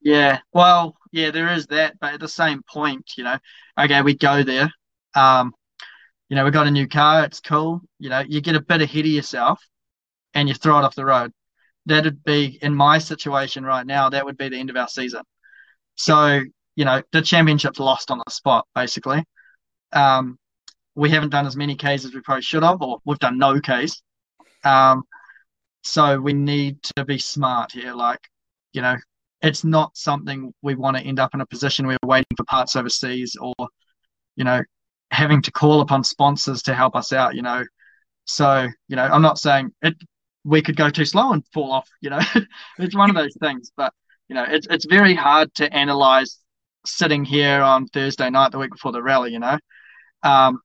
Yeah, 0.00 0.38
well, 0.52 0.96
yeah, 1.12 1.30
there 1.30 1.52
is 1.52 1.66
that, 1.66 1.98
but 2.00 2.14
at 2.14 2.20
the 2.20 2.28
same 2.28 2.62
point, 2.62 3.12
you 3.16 3.24
know, 3.24 3.38
okay, 3.78 4.02
we 4.02 4.14
go 4.14 4.42
there. 4.42 4.72
Um, 5.14 5.52
you 6.32 6.36
know, 6.36 6.46
we 6.46 6.50
got 6.50 6.66
a 6.66 6.70
new 6.70 6.88
car, 6.88 7.24
it's 7.24 7.40
cool. 7.40 7.82
You 7.98 8.08
know, 8.08 8.20
you 8.20 8.40
get 8.40 8.56
a 8.56 8.62
bit 8.62 8.80
ahead 8.80 9.04
of 9.04 9.10
yourself 9.10 9.62
and 10.32 10.48
you 10.48 10.54
throw 10.54 10.78
it 10.78 10.82
off 10.82 10.94
the 10.94 11.04
road. 11.04 11.30
That'd 11.84 12.24
be 12.24 12.58
in 12.62 12.74
my 12.74 12.96
situation 12.96 13.66
right 13.66 13.86
now, 13.86 14.08
that 14.08 14.24
would 14.24 14.38
be 14.38 14.48
the 14.48 14.56
end 14.56 14.70
of 14.70 14.76
our 14.78 14.88
season. 14.88 15.20
So, 15.96 16.40
you 16.74 16.86
know, 16.86 17.02
the 17.12 17.20
championship's 17.20 17.78
lost 17.78 18.10
on 18.10 18.16
the 18.16 18.30
spot, 18.30 18.66
basically. 18.74 19.22
Um, 19.92 20.38
we 20.94 21.10
haven't 21.10 21.28
done 21.28 21.46
as 21.46 21.54
many 21.54 21.76
Ks 21.76 22.06
as 22.06 22.14
we 22.14 22.22
probably 22.22 22.40
should 22.40 22.62
have, 22.62 22.80
or 22.80 23.00
we've 23.04 23.18
done 23.18 23.36
no 23.36 23.60
Ks. 23.60 24.00
Um, 24.64 25.02
so 25.82 26.18
we 26.18 26.32
need 26.32 26.82
to 26.96 27.04
be 27.04 27.18
smart 27.18 27.72
here. 27.72 27.92
Like, 27.92 28.20
you 28.72 28.80
know, 28.80 28.96
it's 29.42 29.64
not 29.64 29.98
something 29.98 30.54
we 30.62 30.76
want 30.76 30.96
to 30.96 31.02
end 31.02 31.20
up 31.20 31.34
in 31.34 31.42
a 31.42 31.46
position 31.46 31.86
where 31.86 31.98
we're 32.02 32.08
waiting 32.08 32.36
for 32.38 32.44
parts 32.44 32.74
overseas 32.74 33.36
or, 33.38 33.52
you 34.36 34.44
know, 34.44 34.62
having 35.12 35.42
to 35.42 35.52
call 35.52 35.80
upon 35.80 36.02
sponsors 36.02 36.62
to 36.62 36.74
help 36.74 36.96
us 36.96 37.12
out, 37.12 37.36
you 37.36 37.42
know. 37.42 37.64
So, 38.24 38.66
you 38.88 38.96
know, 38.96 39.04
I'm 39.04 39.22
not 39.22 39.38
saying 39.38 39.72
it 39.82 39.94
we 40.44 40.62
could 40.62 40.76
go 40.76 40.90
too 40.90 41.04
slow 41.04 41.32
and 41.32 41.46
fall 41.52 41.72
off, 41.72 41.88
you 42.00 42.10
know. 42.10 42.20
it's 42.78 42.96
one 42.96 43.10
of 43.10 43.16
those 43.16 43.36
things. 43.40 43.70
But 43.76 43.92
you 44.28 44.34
know, 44.34 44.44
it's 44.48 44.66
it's 44.70 44.86
very 44.86 45.14
hard 45.14 45.54
to 45.54 45.72
analyze 45.72 46.38
sitting 46.84 47.24
here 47.24 47.62
on 47.62 47.86
Thursday 47.86 48.30
night, 48.30 48.52
the 48.52 48.58
week 48.58 48.72
before 48.72 48.92
the 48.92 49.02
rally. 49.02 49.32
You 49.32 49.40
know, 49.40 49.58
um, 50.22 50.60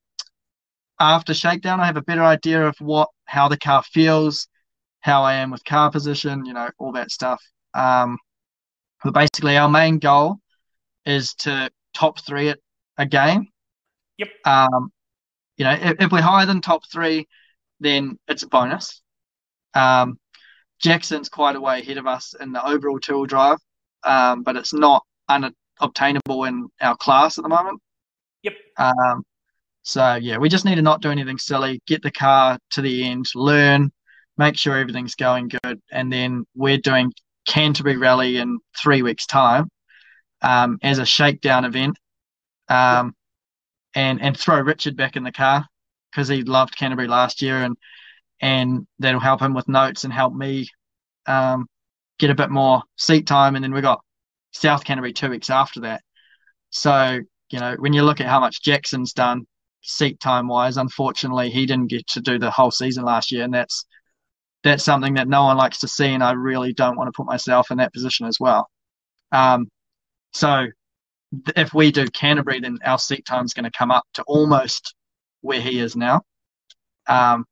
after 1.00 1.34
shakedown, 1.34 1.80
I 1.80 1.86
have 1.86 1.98
a 1.98 2.01
better 2.01 2.24
idea 2.24 2.66
of 2.66 2.75
what 2.80 3.10
how 3.25 3.48
the 3.48 3.58
car 3.58 3.84
feels, 3.84 4.48
how 5.01 5.24
I 5.24 5.36
am 5.36 5.51
with 5.51 5.63
car 5.66 5.92
position, 5.92 6.46
you 6.46 6.54
know, 6.54 6.70
all 6.80 6.94
that 6.94 7.12
stuff. 7.12 7.42
Um, 7.74 8.18
but 9.04 9.13
basically, 9.13 9.58
our 9.58 9.70
main 9.70 10.00
goal 10.00 10.38
is 11.06 11.34
to 11.36 11.70
top 11.94 12.20
three 12.25 12.50
it 12.50 12.62
again. 12.98 13.48
Yep. 14.18 14.30
Um, 14.46 14.92
you 15.58 15.66
know, 15.66 15.74
if, 15.74 15.96
if, 16.00 16.12
we're 16.12 16.22
higher 16.22 16.46
than 16.46 16.62
top 16.62 16.84
three, 16.92 17.28
then 17.80 18.18
it's 18.28 18.44
a 18.44 18.48
bonus. 18.48 19.02
Um, 19.74 20.20
Jackson's 20.80 21.30
quite 21.30 21.56
a 21.56 21.62
way 21.62 21.80
ahead 21.80 21.98
of 21.98 22.08
us 22.08 22.36
in 22.40 22.52
the 22.52 22.66
overall 22.66 23.00
two-wheel 23.00 23.26
drive, 23.26 23.58
um, 24.04 24.44
but 24.44 24.56
it's 24.56 24.74
not 24.74 25.04
unobtainable 25.30 26.44
in 26.46 26.68
our 26.82 26.96
class 26.98 27.38
at 27.38 27.44
the 27.44 27.50
moment. 27.50 27.82
Yep. 28.44 28.54
Um, 28.78 29.24
so 29.82 30.16
yeah, 30.16 30.38
we 30.38 30.50
just 30.50 30.66
need 30.66 30.76
to 30.76 30.82
not 30.82 31.02
do 31.02 31.10
anything 31.10 31.38
silly, 31.38 31.82
get 31.88 32.02
the 32.02 32.12
car 32.12 32.60
to 32.72 32.82
the 32.82 33.06
end, 33.06 33.28
learn, 33.36 33.92
make 34.38 34.58
sure 34.58 34.78
everything's 34.78 35.16
going 35.16 35.50
good, 35.64 35.82
and 35.92 36.12
then 36.12 36.46
we're 36.56 36.78
doing 36.78 37.12
Canterbury 37.48 37.98
Rally 37.98 38.38
in 38.38 38.60
three 38.78 39.02
weeks' 39.02 39.26
time 39.26 39.70
um, 40.42 40.78
as 40.84 41.00
a 41.00 41.06
shakedown 41.06 41.66
event, 41.66 41.98
um, 42.70 43.16
and 43.96 44.22
and 44.22 44.38
throw 44.38 44.60
Richard 44.60 44.96
back 44.96 45.15
in 45.15 45.24
the 45.24 45.32
car 45.32 45.65
because 46.12 46.27
he 46.27 46.44
loved 46.44 46.77
Canterbury 46.77 47.08
last 47.08 47.41
year, 47.41 47.63
and 47.63 47.75
and 48.41 48.88
that'll 49.00 49.20
help 49.20 49.41
him 49.41 49.53
with 49.53 49.67
notes 49.67 50.03
and 50.03 50.13
help 50.13 50.34
me 50.34 50.67
um, 51.25 51.67
get 52.20 52.29
a 52.29 52.36
bit 52.36 52.50
more 52.50 52.84
seat 52.98 53.27
time, 53.27 53.56
and 53.56 53.63
then 53.63 53.74
we 53.74 53.82
got 53.82 54.01
South 54.51 54.84
Canterbury 54.84 55.13
two 55.13 55.29
weeks 55.29 55.50
after 55.50 55.82
that. 55.82 56.01
So 56.70 57.20
you 57.50 57.60
know 57.60 57.75
when 57.79 57.94
you 57.94 58.03
look 58.03 58.22
at 58.22 58.27
how 58.27 58.39
much 58.39 58.63
Jackson's 58.63 59.13
done 59.13 59.46
seat 59.82 60.20
time 60.20 60.48
wise, 60.48 60.77
unfortunately 60.77 61.50
he 61.50 61.65
didn't 61.65 61.88
get 61.88 62.08
to 62.08 62.22
do 62.22 62.39
the 62.39 62.51
whole 62.51 62.72
season 62.72 63.03
last 63.03 63.32
year, 63.32 63.44
and 63.44 63.53
that's 63.53 63.86
that's 64.63 64.84
something 64.84 65.13
that 65.15 65.27
no 65.27 65.46
one 65.46 65.58
likes 65.58 65.79
to 65.79 65.88
see, 65.88 66.08
and 66.08 66.24
I 66.24 66.32
really 66.32 66.74
don't 66.74 66.98
want 66.98 67.08
to 67.08 67.15
put 67.15 67.25
myself 67.25 67.72
in 67.72 67.77
that 67.77 67.94
position 67.94 68.27
as 68.27 68.39
well. 68.39 68.70
Um, 69.32 69.67
so 70.34 70.67
if 71.55 71.74
we 71.74 71.91
do 71.91 72.07
Canterbury, 72.07 72.60
then 72.60 72.79
our 72.86 73.00
seat 73.00 73.25
time 73.25 73.46
is 73.46 73.53
going 73.53 73.65
to 73.65 73.77
come 73.77 73.91
up 73.91 74.05
to 74.13 74.24
almost 74.24 74.96
where 75.41 75.62
he 75.62 75.79
is 75.79 75.96
now. 75.96 76.22
Um, 77.07 77.46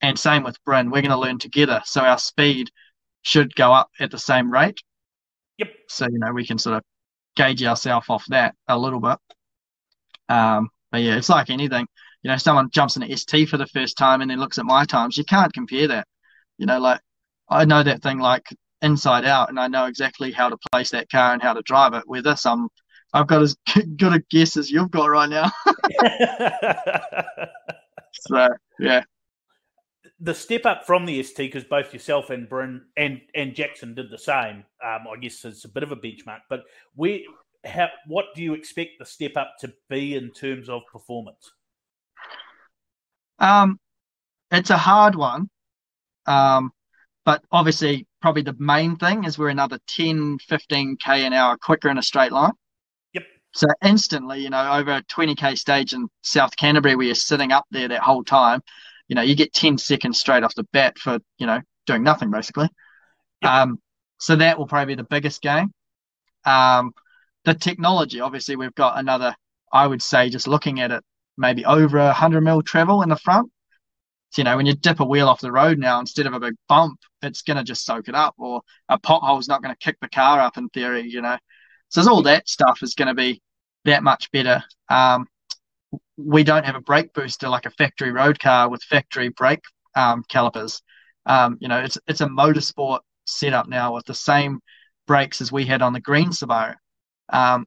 and 0.00 0.18
same 0.18 0.42
with 0.42 0.62
Bryn, 0.64 0.90
we're 0.90 1.02
going 1.02 1.10
to 1.10 1.18
learn 1.18 1.38
together, 1.38 1.80
so 1.84 2.00
our 2.00 2.18
speed 2.18 2.70
should 3.22 3.54
go 3.54 3.72
up 3.72 3.90
at 4.00 4.10
the 4.10 4.18
same 4.18 4.50
rate. 4.50 4.80
Yep. 5.58 5.68
So 5.88 6.06
you 6.10 6.18
know 6.18 6.32
we 6.32 6.46
can 6.46 6.58
sort 6.58 6.76
of 6.76 6.82
gauge 7.36 7.62
ourselves 7.62 8.06
off 8.08 8.24
that 8.28 8.54
a 8.68 8.78
little 8.78 9.00
bit. 9.00 9.18
Um, 10.28 10.70
but 10.90 11.02
yeah, 11.02 11.16
it's 11.16 11.28
like 11.28 11.50
anything. 11.50 11.86
You 12.22 12.30
know, 12.30 12.36
someone 12.36 12.70
jumps 12.70 12.96
in 12.96 13.02
an 13.02 13.16
ST 13.16 13.48
for 13.48 13.56
the 13.56 13.66
first 13.66 13.96
time 13.96 14.20
and 14.20 14.30
then 14.30 14.38
looks 14.38 14.58
at 14.58 14.64
my 14.64 14.84
times. 14.84 15.16
You 15.16 15.24
can't 15.24 15.52
compare 15.52 15.88
that. 15.88 16.06
You 16.58 16.66
know, 16.66 16.80
like 16.80 17.00
I 17.48 17.64
know 17.64 17.82
that 17.82 18.02
thing 18.02 18.18
like 18.18 18.46
inside 18.80 19.24
out, 19.24 19.48
and 19.48 19.58
I 19.58 19.68
know 19.68 19.86
exactly 19.86 20.32
how 20.32 20.48
to 20.48 20.58
place 20.72 20.90
that 20.90 21.10
car 21.10 21.32
and 21.32 21.42
how 21.42 21.54
to 21.54 21.62
drive 21.62 21.94
it. 21.94 22.08
With 22.08 22.24
this, 22.24 22.46
I'm 22.46 22.68
I've 23.12 23.26
got 23.26 23.42
as 23.42 23.56
good 23.96 24.14
a 24.14 24.20
guess 24.30 24.56
as 24.56 24.70
you've 24.70 24.90
got 24.90 25.06
right 25.06 25.28
now. 25.28 25.50
so 28.12 28.48
yeah. 28.78 29.02
The 30.20 30.34
step 30.34 30.66
up 30.66 30.86
from 30.86 31.04
the 31.04 31.22
ST, 31.22 31.52
because 31.52 31.64
both 31.68 31.92
yourself 31.92 32.30
and 32.30 32.48
Bryn 32.48 32.82
and 32.96 33.20
and 33.34 33.54
Jackson 33.54 33.94
did 33.94 34.10
the 34.10 34.18
same. 34.18 34.64
Um, 34.84 35.06
I 35.12 35.16
guess 35.20 35.44
it's 35.44 35.64
a 35.64 35.68
bit 35.68 35.82
of 35.82 35.90
a 35.90 35.96
benchmark, 35.96 36.40
but 36.48 36.62
we, 36.94 37.28
how, 37.64 37.88
what 38.06 38.26
do 38.34 38.42
you 38.42 38.54
expect 38.54 38.92
the 39.00 39.04
step 39.04 39.36
up 39.36 39.54
to 39.60 39.72
be 39.90 40.14
in 40.14 40.30
terms 40.30 40.68
of 40.68 40.82
performance? 40.92 41.52
Um, 43.40 43.80
it's 44.52 44.70
a 44.70 44.76
hard 44.76 45.16
one 45.16 45.50
um, 46.26 46.72
but 47.24 47.42
obviously, 47.50 48.06
probably 48.20 48.42
the 48.42 48.56
main 48.58 48.96
thing 48.96 49.24
is 49.24 49.38
we're 49.38 49.48
another 49.48 49.78
10, 49.86 50.38
15k 50.38 51.06
an 51.08 51.32
hour 51.32 51.56
quicker 51.56 51.88
in 51.88 51.98
a 51.98 52.02
straight 52.02 52.32
line. 52.32 52.52
So 53.52 53.66
instantly, 53.84 54.40
you 54.40 54.50
know, 54.50 54.72
over 54.72 54.92
a 54.92 55.02
20k 55.02 55.58
stage 55.58 55.92
in 55.92 56.08
South 56.22 56.56
Canterbury, 56.56 56.96
where 56.96 57.06
you're 57.06 57.14
sitting 57.14 57.52
up 57.52 57.66
there 57.70 57.88
that 57.88 58.02
whole 58.02 58.24
time, 58.24 58.62
you 59.08 59.14
know, 59.14 59.22
you 59.22 59.34
get 59.34 59.52
10 59.52 59.78
seconds 59.78 60.18
straight 60.18 60.42
off 60.42 60.54
the 60.54 60.64
bat 60.72 60.98
for, 60.98 61.18
you 61.38 61.46
know, 61.46 61.60
doing 61.86 62.02
nothing 62.02 62.30
basically. 62.30 62.68
Yep. 63.42 63.50
Um, 63.50 63.78
so 64.18 64.36
that 64.36 64.58
will 64.58 64.66
probably 64.66 64.94
be 64.94 65.02
the 65.02 65.08
biggest 65.08 65.42
game. 65.42 65.72
Um, 66.44 66.92
the 67.44 67.54
technology, 67.54 68.20
obviously, 68.20 68.56
we've 68.56 68.74
got 68.74 68.98
another, 68.98 69.34
I 69.72 69.86
would 69.86 70.02
say, 70.02 70.30
just 70.30 70.48
looking 70.48 70.80
at 70.80 70.90
it, 70.90 71.04
maybe 71.36 71.64
over 71.64 71.98
a 71.98 72.06
100 72.06 72.40
mil 72.40 72.62
travel 72.62 73.02
in 73.02 73.08
the 73.08 73.16
front 73.16 73.52
you 74.38 74.44
know, 74.44 74.56
when 74.56 74.66
you 74.66 74.74
dip 74.74 75.00
a 75.00 75.04
wheel 75.04 75.28
off 75.28 75.40
the 75.40 75.52
road 75.52 75.78
now, 75.78 76.00
instead 76.00 76.26
of 76.26 76.32
a 76.32 76.40
big 76.40 76.54
bump, 76.68 77.00
it's 77.22 77.42
going 77.42 77.56
to 77.56 77.64
just 77.64 77.84
soak 77.84 78.08
it 78.08 78.14
up, 78.14 78.34
or 78.38 78.62
a 78.88 78.98
pothole's 78.98 79.48
not 79.48 79.62
going 79.62 79.74
to 79.74 79.78
kick 79.78 79.96
the 80.00 80.08
car 80.08 80.40
up 80.40 80.56
in 80.56 80.68
theory, 80.70 81.02
you 81.06 81.20
know. 81.20 81.36
So 81.92 82.10
all 82.10 82.22
that 82.22 82.48
stuff 82.48 82.82
is 82.82 82.94
going 82.94 83.08
to 83.08 83.14
be 83.14 83.42
that 83.84 84.02
much 84.02 84.30
better. 84.32 84.62
Um, 84.88 85.26
we 86.16 86.42
don't 86.42 86.64
have 86.64 86.74
a 86.74 86.80
brake 86.80 87.12
booster 87.12 87.50
like 87.50 87.66
a 87.66 87.70
factory 87.70 88.12
road 88.12 88.38
car 88.38 88.70
with 88.70 88.82
factory 88.82 89.28
brake 89.28 89.62
um, 89.94 90.24
calipers. 90.26 90.80
Um, 91.26 91.58
you 91.60 91.68
know, 91.68 91.80
it's 91.80 91.98
it's 92.06 92.22
a 92.22 92.26
motorsport 92.26 93.00
setup 93.26 93.68
now 93.68 93.94
with 93.94 94.06
the 94.06 94.14
same 94.14 94.60
brakes 95.06 95.42
as 95.42 95.52
we 95.52 95.66
had 95.66 95.82
on 95.82 95.92
the 95.92 96.00
green 96.00 96.30
Subaru, 96.30 96.74
um, 97.30 97.66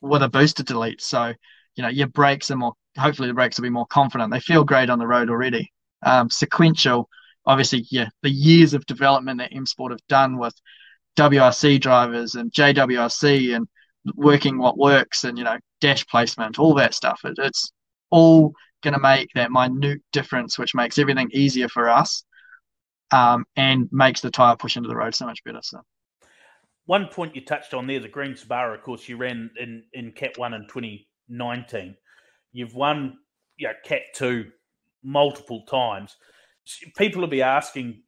with 0.00 0.22
a 0.22 0.28
booster 0.28 0.62
delete. 0.62 1.02
So, 1.02 1.32
you 1.74 1.82
know, 1.82 1.88
your 1.88 2.06
brakes 2.06 2.48
are 2.52 2.56
more 2.56 2.74
hopefully 2.96 3.26
the 3.26 3.34
brakes 3.34 3.58
will 3.58 3.64
be 3.64 3.70
more 3.70 3.86
confident. 3.86 4.30
They 4.30 4.38
feel 4.38 4.62
great 4.62 4.88
on 4.88 5.00
the 5.00 5.06
road 5.06 5.30
already. 5.30 5.72
Um, 6.04 6.30
sequential, 6.30 7.08
obviously, 7.44 7.86
yeah, 7.90 8.08
the 8.22 8.30
years 8.30 8.72
of 8.72 8.86
development 8.86 9.38
that 9.38 9.52
M 9.52 9.66
Sport 9.66 9.90
have 9.90 10.06
done 10.08 10.38
with 10.38 10.54
WRC 11.16 11.80
drivers 11.80 12.34
and 12.34 12.52
JWRC 12.52 13.54
and 13.54 13.66
working 14.14 14.58
what 14.58 14.78
works 14.78 15.24
and 15.24 15.38
you 15.38 15.44
know 15.44 15.58
dash 15.80 16.06
placement, 16.06 16.58
all 16.58 16.74
that 16.74 16.94
stuff. 16.94 17.20
It, 17.24 17.34
it's 17.38 17.72
all 18.10 18.52
going 18.82 18.94
to 18.94 19.00
make 19.00 19.28
that 19.34 19.50
minute 19.50 20.02
difference, 20.12 20.58
which 20.58 20.74
makes 20.74 20.98
everything 20.98 21.30
easier 21.32 21.68
for 21.68 21.88
us 21.88 22.24
um, 23.12 23.44
and 23.56 23.88
makes 23.92 24.20
the 24.20 24.30
tire 24.30 24.56
push 24.56 24.76
into 24.76 24.88
the 24.88 24.96
road 24.96 25.14
so 25.14 25.26
much 25.26 25.42
better. 25.44 25.60
So. 25.62 25.80
One 26.86 27.06
point 27.06 27.36
you 27.36 27.44
touched 27.44 27.74
on 27.74 27.86
there, 27.86 28.00
the 28.00 28.08
Green 28.08 28.32
Subaru, 28.32 28.74
of 28.74 28.82
course, 28.82 29.08
you 29.08 29.16
ran 29.16 29.50
in, 29.58 29.84
in 29.92 30.12
Cat 30.12 30.36
1 30.36 30.54
in 30.54 30.62
2019. 30.62 31.96
You've 32.52 32.74
won 32.74 33.18
you 33.56 33.68
know, 33.68 33.74
Cat 33.84 34.02
2 34.16 34.46
multiple 35.04 35.64
times. 35.66 36.16
People 36.96 37.20
will 37.20 37.28
be 37.28 37.42
asking 37.42 38.02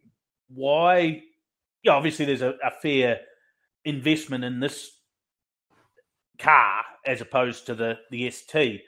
why. 0.48 1.22
Yeah, 1.84 1.92
obviously, 1.92 2.24
there's 2.24 2.42
a, 2.42 2.54
a 2.64 2.70
fair 2.82 3.20
investment 3.84 4.42
in 4.42 4.58
this 4.58 4.90
car 6.38 6.82
as 7.06 7.20
opposed 7.20 7.66
to 7.66 7.74
the, 7.74 7.98
the 8.10 8.30
ST. 8.30 8.80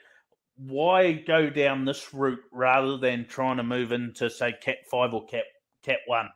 Why 0.57 1.13
go 1.13 1.49
down 1.51 1.85
this 1.85 2.13
route 2.13 2.39
rather 2.51 2.97
than 2.97 3.27
trying 3.27 3.57
to 3.57 3.63
move 3.63 3.91
into, 3.91 4.29
say, 4.29 4.55
Cat 4.59 4.77
5 4.89 5.13
or 5.13 5.25
Cat, 5.27 5.43
Cat 5.83 5.99
1? 6.07 6.29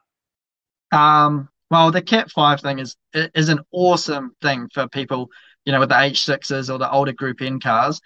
Um, 0.91 1.49
well, 1.71 1.89
the 1.89 2.03
Cat 2.03 2.29
5 2.29 2.61
thing 2.61 2.79
is 2.79 2.95
is 3.13 3.49
an 3.49 3.61
awesome 3.71 4.35
thing 4.41 4.69
for 4.71 4.87
people, 4.87 5.29
you 5.65 5.71
know, 5.71 5.79
with 5.79 5.89
the 5.89 5.95
H6s 5.95 6.71
or 6.71 6.77
the 6.77 6.91
older 6.91 7.13
Group 7.13 7.41
N 7.41 7.59
cars 7.59 7.99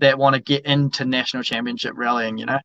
that 0.00 0.18
want 0.18 0.34
to 0.34 0.42
get 0.42 0.66
into 0.66 1.04
national 1.06 1.44
championship 1.44 1.94
rallying. 1.96 2.36
You 2.36 2.46
know, 2.46 2.58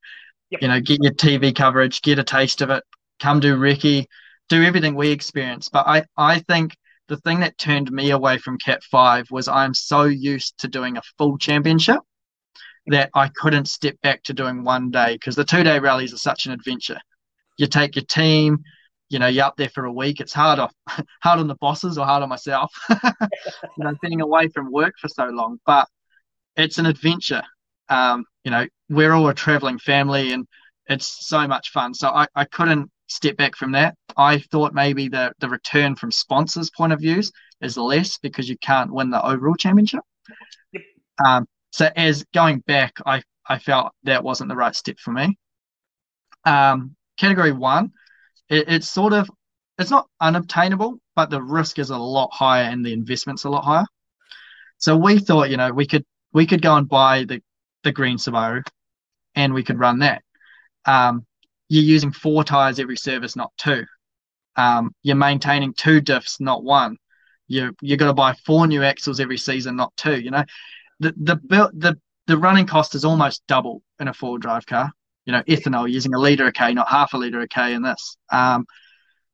yep. 0.50 0.62
you 0.62 0.68
know, 0.68 0.82
get 0.82 1.02
your 1.02 1.14
TV 1.14 1.56
coverage, 1.56 2.02
get 2.02 2.20
a 2.20 2.24
taste 2.24 2.62
of 2.62 2.72
it, 2.72 2.84
come 3.20 3.40
do 3.40 3.56
recce, 3.56 4.08
do 4.50 4.64
everything 4.64 4.96
we 4.96 5.12
experience. 5.12 5.70
But 5.70 5.88
I, 5.88 6.04
I 6.18 6.40
think 6.40 6.76
the 7.08 7.18
thing 7.18 7.40
that 7.42 7.58
turned 7.58 7.92
me 7.92 8.12
away 8.12 8.38
from 8.38 8.58
Cat 8.58 8.84
Five 8.84 9.30
was 9.32 9.48
I'm 9.48 9.74
so 9.74 10.04
used 10.04 10.58
to 10.60 10.68
doing 10.68 10.98
a 10.98 11.02
full 11.18 11.38
championship 11.38 12.00
that 12.88 13.10
I 13.14 13.30
couldn't 13.30 13.68
step 13.68 14.00
back 14.02 14.24
to 14.24 14.34
doing 14.34 14.64
one 14.64 14.92
day 14.92 15.14
because 15.14 15.36
the 15.36 15.44
two 15.44 15.64
day 15.64 15.80
rallies 15.80 16.14
are 16.14 16.18
such 16.18 16.46
an 16.46 16.54
adventure. 16.54 17.00
You 17.58 17.68
take 17.68 17.96
your 17.96 18.06
team, 18.06 18.64
you 19.10 19.20
know, 19.20 19.28
you're 19.28 19.46
up 19.46 19.58
there 19.58 19.70
for 19.70 19.86
a 19.86 19.92
week. 19.92 20.20
It's 20.20 20.34
hard 20.34 20.60
off, 20.60 20.74
hard 21.22 21.40
on 21.40 21.48
the 21.48 21.56
bosses 21.56 21.98
or 21.98 22.06
hard 22.06 22.24
on 22.24 22.30
myself, 22.30 22.72
you 22.90 22.98
know, 23.78 23.94
being 24.02 24.22
away 24.22 24.50
from 24.50 24.72
work 24.72 24.94
for 25.00 25.08
so 25.08 25.26
long. 25.26 25.60
But 25.66 25.88
it's 26.56 26.78
an 26.78 26.86
adventure. 26.86 27.44
Um, 27.90 28.26
you 28.44 28.52
know, 28.52 28.66
we're 28.90 29.14
all 29.14 29.28
a 29.30 29.34
traveling 29.34 29.80
family 29.80 30.34
and 30.34 30.46
it's 30.88 31.28
so 31.28 31.48
much 31.48 31.72
fun. 31.72 31.94
So 31.94 32.10
I, 32.10 32.28
I 32.36 32.46
couldn't 32.46 32.90
step 33.08 33.38
back 33.38 33.56
from 33.56 33.72
that. 33.74 33.96
I 34.16 34.40
thought 34.40 34.74
maybe 34.74 35.08
the, 35.08 35.34
the 35.40 35.50
return 35.50 35.96
from 35.96 36.12
sponsors' 36.12 36.70
point 36.70 36.94
of 36.94 37.00
views 37.00 37.32
is 37.62 37.78
less 37.78 38.18
because 38.18 38.48
you 38.50 38.58
can't 38.58 38.94
win 38.94 39.10
the 39.10 39.26
overall 39.26 39.56
championship. 39.56 40.02
Yep. 40.74 40.84
Um, 41.26 41.48
so 41.72 41.90
as 41.96 42.24
going 42.34 42.60
back, 42.60 42.94
I, 43.06 43.22
I 43.48 43.60
felt 43.60 43.94
that 44.04 44.24
wasn't 44.24 44.50
the 44.50 44.56
right 44.56 44.76
step 44.76 45.00
for 45.00 45.12
me. 45.12 45.38
Um, 46.46 46.96
category 47.18 47.52
one, 47.52 47.92
it, 48.50 48.70
it's 48.70 48.90
sort 48.90 49.14
of 49.14 49.30
it's 49.78 49.92
not 49.92 50.08
unobtainable, 50.20 51.00
but 51.16 51.30
the 51.30 51.42
risk 51.42 51.78
is 51.78 51.92
a 51.92 51.98
lot 51.98 52.30
higher 52.34 52.64
and 52.64 52.84
the 52.84 52.94
investment's 52.94 53.44
a 53.44 53.50
lot 53.50 53.64
higher. 53.64 53.86
So 54.80 54.98
we 54.98 55.20
thought, 55.20 55.50
you 55.50 55.58
know, 55.58 55.72
we 55.72 55.86
could 55.86 56.04
we 56.34 56.46
could 56.46 56.62
go 56.62 56.76
and 56.76 56.88
buy 56.88 57.26
the, 57.26 57.42
the 57.84 57.92
green 57.92 58.18
Subaru 58.18 58.64
and 59.36 59.54
we 59.54 59.64
could 59.64 59.80
run 59.80 60.00
that. 60.00 60.24
Um, 60.86 61.27
you're 61.70 61.84
using 61.84 62.12
four 62.12 62.44
tires 62.44 62.80
every 62.80 62.98
service, 62.98 63.36
not 63.36 63.52
two. 63.58 63.86
Um, 64.56 64.94
you're 65.04 65.16
maintaining 65.16 65.74
two 65.74 66.02
diffs, 66.02 66.40
not 66.40 66.64
one. 66.64 66.98
You 67.48 67.74
you 67.82 67.96
got 67.98 68.08
to 68.08 68.14
buy 68.14 68.34
four 68.46 68.68
new 68.68 68.84
axles 68.84 69.20
every 69.20 69.38
season, 69.38 69.76
not 69.76 69.96
two. 69.96 70.20
You 70.20 70.32
know, 70.32 70.44
the 71.00 71.14
the 71.18 71.36
the 71.74 71.98
the 72.26 72.38
running 72.38 72.66
cost 72.66 72.96
is 72.96 73.06
almost 73.06 73.44
double 73.48 73.82
in 74.00 74.08
a 74.08 74.14
four 74.14 74.38
drive 74.38 74.66
car. 74.66 74.92
You 75.26 75.34
know, 75.34 75.44
ethanol 75.44 75.90
using 75.90 76.14
a 76.14 76.20
liter 76.20 76.46
a 76.46 76.52
k, 76.52 76.74
not 76.74 76.90
half 76.90 77.14
a 77.14 77.18
liter 77.18 77.42
a 77.42 77.48
k 77.48 77.74
in 77.74 77.82
this. 77.82 78.18
Um, 78.32 78.66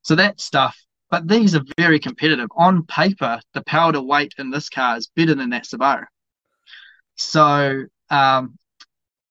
so 0.01 0.15
that 0.15 0.39
stuff. 0.39 0.77
But 1.09 1.27
these 1.27 1.53
are 1.53 1.61
very 1.77 1.99
competitive. 1.99 2.49
On 2.55 2.87
paper, 2.87 3.39
the 3.53 3.63
power 3.63 3.93
to 3.93 4.01
weight 4.01 4.33
in 4.39 4.49
this 4.49 4.67
car 4.67 4.97
is 4.97 5.11
better 5.15 5.35
than 5.35 5.51
that 5.51 5.65
Subaru. 5.65 6.05
So 7.15 7.83
um, 8.09 8.57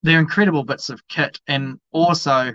they're 0.01 0.19
incredible 0.19 0.63
bits 0.63 0.89
of 0.89 1.05
kit, 1.09 1.39
and 1.45 1.79
also 1.91 2.53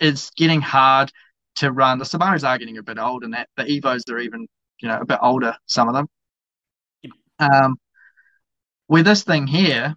is 0.00 0.30
getting 0.36 0.60
hard 0.60 1.12
to 1.56 1.72
run. 1.72 1.98
The 1.98 2.04
Subarus 2.04 2.46
are 2.46 2.58
getting 2.58 2.78
a 2.78 2.82
bit 2.82 2.98
old, 2.98 3.24
and 3.24 3.34
that 3.34 3.48
the 3.56 3.64
Evos 3.64 4.08
are 4.10 4.18
even 4.18 4.46
you 4.80 4.88
know 4.88 5.00
a 5.00 5.04
bit 5.04 5.18
older. 5.22 5.54
Some 5.66 5.88
of 5.88 5.94
them. 5.94 6.06
Um, 7.40 7.76
with 8.88 9.04
this 9.04 9.22
thing 9.22 9.46
here, 9.46 9.94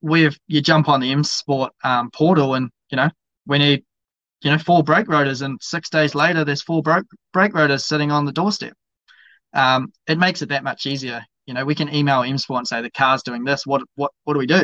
we've 0.00 0.38
you 0.46 0.60
jump 0.60 0.88
on 0.88 1.00
the 1.00 1.12
M 1.12 1.24
Sport 1.24 1.72
um, 1.84 2.10
portal, 2.10 2.54
and 2.54 2.70
you 2.90 2.96
know 2.96 3.10
we 3.46 3.58
need 3.58 3.84
you 4.42 4.50
know 4.50 4.58
four 4.58 4.82
brake 4.82 5.08
rotors, 5.08 5.42
and 5.42 5.58
six 5.62 5.90
days 5.90 6.14
later 6.14 6.44
there's 6.44 6.62
four 6.62 6.82
brake 6.82 7.04
brake 7.32 7.54
rotors 7.54 7.84
sitting 7.84 8.10
on 8.10 8.24
the 8.24 8.32
doorstep. 8.32 8.74
Um, 9.52 9.92
it 10.06 10.18
makes 10.18 10.42
it 10.42 10.50
that 10.50 10.64
much 10.64 10.86
easier. 10.86 11.24
You 11.46 11.54
know, 11.54 11.64
we 11.64 11.74
can 11.74 11.94
email 11.94 12.22
M 12.22 12.38
Sport 12.38 12.58
and 12.58 12.68
say 12.68 12.82
the 12.82 12.90
car's 12.90 13.22
doing 13.22 13.44
this. 13.44 13.66
What 13.66 13.82
what 13.94 14.12
what 14.24 14.34
do 14.34 14.38
we 14.38 14.46
do? 14.46 14.62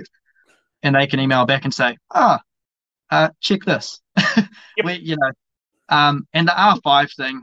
And 0.83 0.97
they 0.97 1.07
can 1.07 1.21
email 1.21 1.47
back 1.47 1.65
and 1.65 1.73
say, 1.73 1.97
ah, 2.13 2.41
oh, 2.41 2.45
uh, 3.13 3.29
check 3.41 3.61
this. 3.65 4.01
Yep. 4.79 4.87
we, 4.87 4.95
you 5.01 5.17
know, 5.21 5.31
um, 5.91 6.27
and 6.33 6.49
the 6.49 6.53
R5 6.53 7.15
thing, 7.15 7.43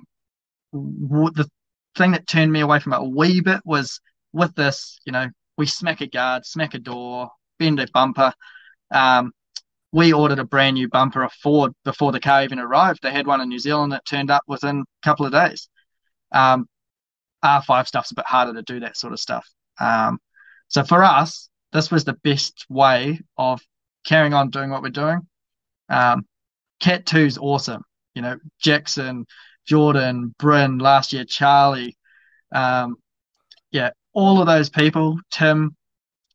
the 0.74 1.48
thing 1.96 2.14
that 2.14 2.26
turned 2.26 2.52
me 2.52 2.62
away 2.62 2.80
from 2.80 2.94
it 2.94 3.02
a 3.02 3.04
wee 3.04 3.40
bit 3.40 3.62
was 3.64 4.02
with 4.34 4.56
this, 4.56 5.00
you 5.06 5.12
know, 5.12 5.28
we 5.60 5.68
smack 5.68 6.02
a 6.02 6.08
guard, 6.08 6.44
smack 6.48 6.74
a 6.74 6.80
door, 6.80 7.30
bend 7.60 7.80
a 7.80 7.88
bumper. 7.94 8.34
Um, 8.90 9.32
we 9.92 10.12
ordered 10.12 10.40
a 10.40 10.44
brand 10.44 10.74
new 10.74 10.90
bumper 10.90 11.24
off 11.24 11.36
Ford 11.36 11.72
before 11.86 12.12
the 12.12 12.20
car 12.20 12.44
even 12.44 12.58
arrived. 12.58 13.02
They 13.04 13.12
had 13.12 13.28
one 13.28 13.42
in 13.42 13.50
New 13.50 13.60
Zealand 13.60 13.92
that 13.92 14.06
turned 14.06 14.32
up 14.32 14.42
within 14.48 14.80
a 14.80 15.06
couple 15.06 15.28
of 15.28 15.32
days. 15.32 15.70
Um, 16.32 16.68
R5 17.46 17.86
stuff's 17.86 18.12
a 18.12 18.16
bit 18.16 18.26
harder 18.26 18.54
to 18.54 18.64
do 18.64 18.80
that 18.80 18.98
sort 18.98 19.14
of 19.14 19.20
stuff. 19.20 19.48
Um, 19.80 20.18
so 20.68 20.84
for 20.84 21.04
us, 21.04 21.48
this 21.74 21.92
was 21.92 22.06
the 22.06 22.18
best 22.24 22.66
way 22.70 23.20
of 23.38 23.62
carrying 24.04 24.34
on 24.34 24.50
doing 24.50 24.72
what 24.72 24.82
we're 24.82 24.90
doing. 24.90 25.28
Um, 25.90 26.26
Cat 26.80 27.06
2 27.06 27.18
is 27.20 27.38
awesome. 27.38 27.84
You 28.16 28.22
know, 28.22 28.38
Jackson, 28.60 29.26
Jordan, 29.66 30.34
Bryn, 30.40 30.80
last 30.80 31.14
year, 31.14 31.26
Charlie. 31.26 31.98
Um, 32.52 32.96
yeah, 33.72 33.92
all 34.14 34.42
of 34.42 34.48
those 34.48 34.70
people, 34.70 35.20
Tim, 35.32 35.76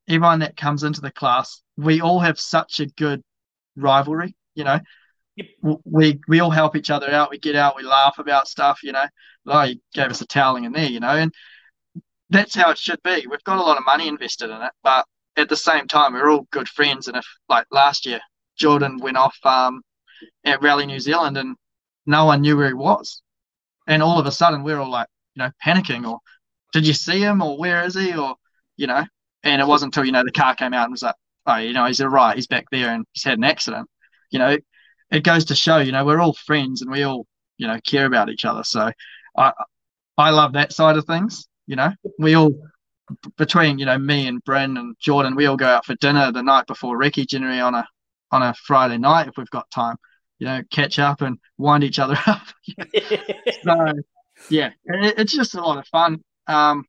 everyone 0.09 0.41
that 0.41 0.57
comes 0.57 0.85
into 0.85 1.01
the 1.01 1.11
class, 1.11 1.63
we 1.77 2.01
all 2.01 2.21
have 2.21 2.39
such 2.39 2.81
a 2.81 2.87
good 2.87 3.23
rivalry, 3.77 4.35
you 4.55 4.65
know. 4.65 4.79
Yep. 5.37 5.47
We 5.85 6.21
we 6.29 6.39
all 6.41 6.51
help 6.51 6.77
each 6.77 6.91
other 6.91 7.11
out. 7.11 7.31
We 7.31 7.39
get 7.39 7.57
out, 7.57 7.75
we 7.77 7.83
laugh 7.83 8.19
about 8.19 8.47
stuff, 8.47 8.81
you 8.85 8.93
know. 8.93 9.07
Oh, 9.47 9.63
you 9.63 9.81
gave 9.93 10.07
us 10.11 10.21
a 10.21 10.27
toweling 10.27 10.65
in 10.65 10.73
there, 10.73 10.89
you 10.89 11.01
know, 11.01 11.09
and 11.09 11.35
that's 12.31 12.55
how 12.55 12.71
it 12.71 12.79
should 12.79 13.03
be. 13.03 13.27
We've 13.29 13.43
got 13.45 13.59
a 13.59 13.63
lot 13.63 13.77
of 13.77 13.85
money 13.85 14.07
invested 14.07 14.51
in 14.51 14.63
it, 14.63 14.73
but 14.85 15.07
at 15.37 15.49
the 15.49 15.57
same 15.57 15.89
time, 15.89 16.13
we're 16.13 16.31
all 16.31 16.47
good 16.53 16.69
friends. 16.69 17.09
And 17.09 17.17
if, 17.17 17.27
like 17.49 17.67
last 17.73 18.07
year, 18.07 18.21
Jordan 18.57 18.99
went 18.99 19.17
off 19.17 19.37
um, 19.45 19.83
at 20.45 20.63
Rally 20.63 20.87
New 20.87 21.01
Zealand 21.01 21.37
and 21.37 21.57
no 22.07 22.27
one 22.27 22.43
knew 22.43 22.57
where 22.57 22.69
he 22.69 22.75
was, 22.75 23.23
and 23.87 24.03
all 24.03 24.19
of 24.19 24.27
a 24.27 24.33
sudden 24.33 24.63
we're 24.63 24.79
all 24.79 24.91
like, 24.91 25.09
you 25.35 25.43
know, 25.43 25.51
panicking, 25.65 26.09
or 26.09 26.19
did 26.73 26.87
you 26.87 26.93
see 26.93 27.21
him, 27.21 27.43
or 27.43 27.59
where 27.59 27.85
is 27.85 27.95
he, 27.95 28.15
or 28.15 28.37
you 28.77 28.87
know, 28.87 29.05
and 29.43 29.61
it 29.63 29.67
wasn't 29.67 29.95
until 29.95 30.05
you 30.05 30.13
know 30.13 30.25
the 30.25 30.33
car 30.33 30.55
came 30.55 30.75
out 30.75 30.85
and 30.85 30.93
was 30.93 31.03
like, 31.03 31.15
oh, 31.47 31.57
you 31.57 31.73
know, 31.73 31.87
he's 31.87 32.01
all 32.01 32.09
right. 32.09 32.37
he's 32.37 32.47
back 32.47 32.67
there 32.71 32.91
and 32.91 33.05
he's 33.13 33.25
had 33.25 33.39
an 33.39 33.45
accident. 33.45 33.89
You 34.31 34.39
know, 34.39 34.57
it 35.11 35.25
goes 35.25 35.47
to 35.47 35.55
show, 35.55 35.79
you 35.79 35.93
know, 35.93 36.05
we're 36.05 36.21
all 36.21 36.35
friends 36.35 36.83
and 36.83 36.91
we 36.91 37.03
all, 37.03 37.27
you 37.57 37.67
know, 37.67 37.79
care 37.87 38.07
about 38.07 38.31
each 38.31 38.45
other. 38.45 38.65
So 38.65 38.91
I 39.37 39.53
I 40.17 40.31
love 40.31 40.55
that 40.55 40.73
side 40.73 40.97
of 40.97 41.07
things. 41.07 41.47
You 41.67 41.77
know, 41.77 41.93
we 42.19 42.35
all 42.35 42.51
between 43.37 43.79
you 43.79 43.87
know 43.87 43.99
me 43.99 44.27
and 44.27 44.43
Bryn 44.45 44.77
and 44.77 44.97
Jordan, 44.99 45.37
we 45.37 45.47
all 45.47 45.57
go 45.57 45.67
out 45.67 45.85
for 45.85 45.95
dinner 45.97 46.33
the 46.33 46.43
night 46.43 46.67
before 46.67 46.99
Recce 46.99 47.27
generally 47.27 47.61
on 47.61 47.75
a 47.75 47.87
on 48.31 48.43
a 48.43 48.55
Friday 48.55 48.99
night 48.99 49.29
if 49.29 49.35
we've 49.37 49.51
got 49.51 49.71
time. 49.71 49.97
You 50.39 50.47
know, 50.47 50.63
catch 50.71 50.99
up 50.99 51.23
and 51.23 51.39
wind 51.59 51.85
each 51.85 51.99
other 51.99 52.17
up. 52.27 52.43
so 53.63 53.93
yeah, 54.51 54.71
it, 54.85 55.15
it's 55.19 55.35
just 55.35 55.55
a 55.55 55.61
lot 55.61 55.79
of 55.79 55.87
fun. 55.89 56.23
Um, 56.47 56.85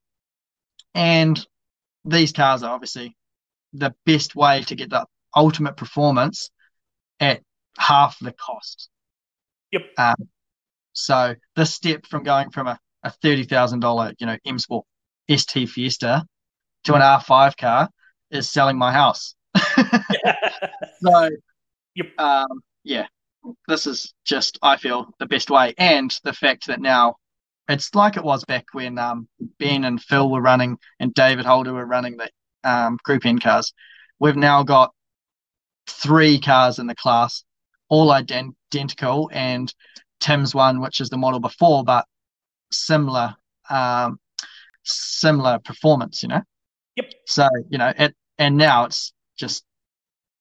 and 0.93 1.45
these 2.03 2.31
cars 2.31 2.63
are 2.63 2.73
obviously 2.73 3.15
the 3.73 3.93
best 4.05 4.35
way 4.35 4.61
to 4.63 4.75
get 4.75 4.89
the 4.89 5.05
ultimate 5.35 5.77
performance 5.77 6.49
at 7.19 7.41
half 7.77 8.17
the 8.19 8.31
cost. 8.31 8.89
Yep. 9.71 9.81
Um, 9.97 10.29
so 10.93 11.35
this 11.55 11.73
step 11.73 12.05
from 12.05 12.23
going 12.23 12.49
from 12.49 12.67
a, 12.67 12.79
a 13.03 13.11
thirty 13.11 13.43
thousand 13.43 13.81
dollar, 13.81 14.13
you 14.19 14.25
know, 14.25 14.37
M 14.45 14.59
Sport 14.59 14.85
ST 15.29 15.69
Fiesta 15.69 16.25
to 16.85 16.93
an 16.93 17.01
R5 17.01 17.57
car 17.57 17.89
is 18.31 18.49
selling 18.49 18.77
my 18.77 18.91
house. 18.91 19.35
so, 21.01 21.29
yep. 21.95 22.19
um, 22.19 22.61
yeah, 22.83 23.07
this 23.67 23.87
is 23.87 24.13
just 24.25 24.59
I 24.61 24.77
feel 24.77 25.13
the 25.19 25.25
best 25.25 25.49
way, 25.49 25.73
and 25.77 26.17
the 26.23 26.33
fact 26.33 26.67
that 26.67 26.79
now 26.79 27.15
it's 27.67 27.93
like 27.95 28.17
it 28.17 28.23
was 28.23 28.43
back 28.45 28.65
when 28.73 28.97
um, 28.97 29.27
Ben 29.59 29.85
and 29.85 30.01
Phil 30.01 30.29
were 30.29 30.41
running 30.41 30.77
and 30.99 31.13
David 31.13 31.45
Holder 31.45 31.73
were 31.73 31.85
running 31.85 32.17
the 32.17 32.29
um, 32.63 32.97
Group 33.03 33.25
N 33.25 33.39
cars. 33.39 33.73
We've 34.19 34.35
now 34.35 34.63
got 34.63 34.93
three 35.87 36.39
cars 36.39 36.79
in 36.79 36.87
the 36.87 36.95
class, 36.95 37.43
all 37.89 38.11
identical, 38.11 39.29
and 39.33 39.73
Tim's 40.19 40.55
one, 40.55 40.79
which 40.79 41.01
is 41.01 41.09
the 41.09 41.17
model 41.17 41.39
before, 41.39 41.83
but 41.83 42.05
similar, 42.71 43.35
um, 43.69 44.19
similar 44.83 45.59
performance. 45.59 46.23
You 46.23 46.29
know. 46.29 46.41
Yep. 46.95 47.13
So 47.25 47.49
you 47.69 47.77
know, 47.77 47.93
it, 47.97 48.15
and 48.37 48.57
now 48.57 48.85
it's 48.85 49.13
just 49.35 49.63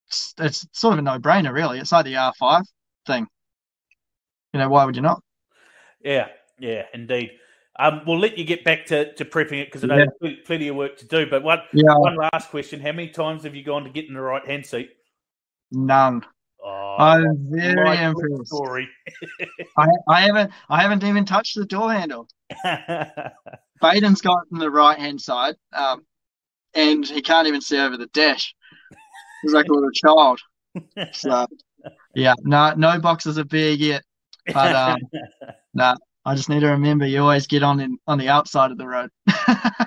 it's, 0.09 0.35
it's 0.39 0.67
sort 0.73 0.95
of 0.95 0.99
a 1.01 1.03
no-brainer, 1.03 1.53
really. 1.53 1.79
It's 1.79 1.93
like 1.93 2.05
the 2.05 2.15
R5 2.15 2.65
thing. 3.07 3.27
You 4.53 4.61
know, 4.61 4.69
why 4.69 4.85
would 4.85 4.97
you 4.97 5.03
not? 5.03 5.23
Yeah, 6.01 6.29
yeah, 6.59 6.85
indeed. 6.93 7.33
Um, 7.77 8.03
we'll 8.07 8.21
let 8.21 8.39
you 8.39 8.45
get 8.45 8.63
back 8.63 8.87
to, 8.87 9.13
to 9.15 9.25
prepping 9.25 9.61
it 9.61 9.67
because 9.67 9.83
I 9.83 9.89
know 9.89 10.07
yeah. 10.23 10.31
plenty 10.47 10.69
of 10.69 10.77
work 10.77 10.97
to 10.99 11.07
do. 11.07 11.27
But 11.27 11.43
one 11.43 11.61
yeah. 11.73 11.97
one 11.97 12.17
last 12.17 12.51
question: 12.51 12.79
How 12.79 12.93
many 12.93 13.09
times 13.09 13.43
have 13.43 13.57
you 13.57 13.65
gone 13.65 13.83
to 13.83 13.91
get 13.91 14.07
in 14.07 14.15
the 14.15 14.21
right 14.21 14.47
hand 14.47 14.65
seat? 14.65 14.91
None. 15.73 16.25
Oh, 16.65 16.97
I'm 16.99 17.51
very 17.51 17.99
impressed. 17.99 18.47
Story. 18.47 18.89
I, 19.77 19.89
I 20.09 20.21
haven't 20.21 20.53
I 20.71 20.83
haven't 20.83 21.03
even 21.03 21.25
touched 21.25 21.57
the 21.57 21.65
door 21.65 21.93
handle. 21.93 22.29
Baden's 23.83 24.21
got 24.21 24.45
in 24.53 24.59
the 24.59 24.71
right 24.71 24.99
hand 24.99 25.21
side, 25.21 25.57
um, 25.73 26.07
and 26.75 27.05
he 27.05 27.23
can't 27.23 27.49
even 27.49 27.61
see 27.61 27.79
over 27.79 27.97
the 27.97 28.07
dash. 28.07 28.55
He's 29.45 29.53
like 29.53 29.69
a 29.69 29.73
little 29.73 29.91
child. 29.91 30.41
So 31.13 31.47
yeah, 32.15 32.35
no 32.43 32.75
no 32.75 32.99
boxes 32.99 33.37
of 33.37 33.49
beer 33.49 33.73
yet. 33.73 34.03
But 34.47 34.75
um, 34.75 34.99
no, 35.13 35.21
nah, 35.75 35.95
I 36.25 36.35
just 36.35 36.49
need 36.49 36.61
to 36.61 36.69
remember 36.69 37.07
you 37.07 37.21
always 37.21 37.47
get 37.47 37.63
on 37.63 37.81
in, 37.81 37.99
on 38.07 38.19
the 38.19 38.29
outside 38.29 38.71
of 38.71 38.79
the 38.79 38.87
road. 38.87 39.11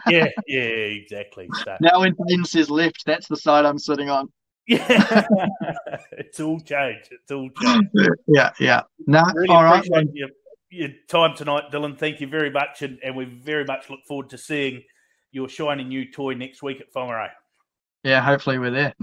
yeah, 0.07 0.29
yeah, 0.47 0.61
exactly. 0.61 1.49
So. 1.63 1.77
Now 1.81 2.01
when 2.01 2.15
Baden 2.25 2.45
says 2.45 2.69
left, 2.69 3.03
that's 3.05 3.27
the 3.27 3.37
side 3.37 3.65
I'm 3.65 3.79
sitting 3.79 4.09
on. 4.09 4.31
Yeah, 4.67 5.25
it's 6.11 6.39
all 6.39 6.59
changed. 6.59 7.09
It's 7.11 7.31
all 7.31 7.49
changed. 7.61 7.89
Yeah, 8.27 8.51
yeah. 8.59 8.81
No, 9.05 9.23
really 9.33 9.47
all 9.47 9.63
right. 9.63 9.87
Your, 10.13 10.29
your, 10.69 10.89
time 11.07 11.35
tonight, 11.37 11.71
Dylan. 11.71 11.97
Thank 11.97 12.19
you 12.19 12.27
very 12.27 12.49
much, 12.49 12.81
and, 12.81 12.99
and 13.01 13.15
we 13.15 13.23
very 13.23 13.63
much 13.63 13.89
look 13.89 14.01
forward 14.05 14.29
to 14.31 14.37
seeing 14.37 14.83
your 15.31 15.47
shiny 15.47 15.85
new 15.85 16.11
toy 16.11 16.33
next 16.33 16.61
week 16.61 16.81
at 16.81 16.93
Whangarei. 16.93 17.29
Yeah, 18.03 18.21
hopefully 18.21 18.59
we're 18.59 18.71
there. 18.71 18.93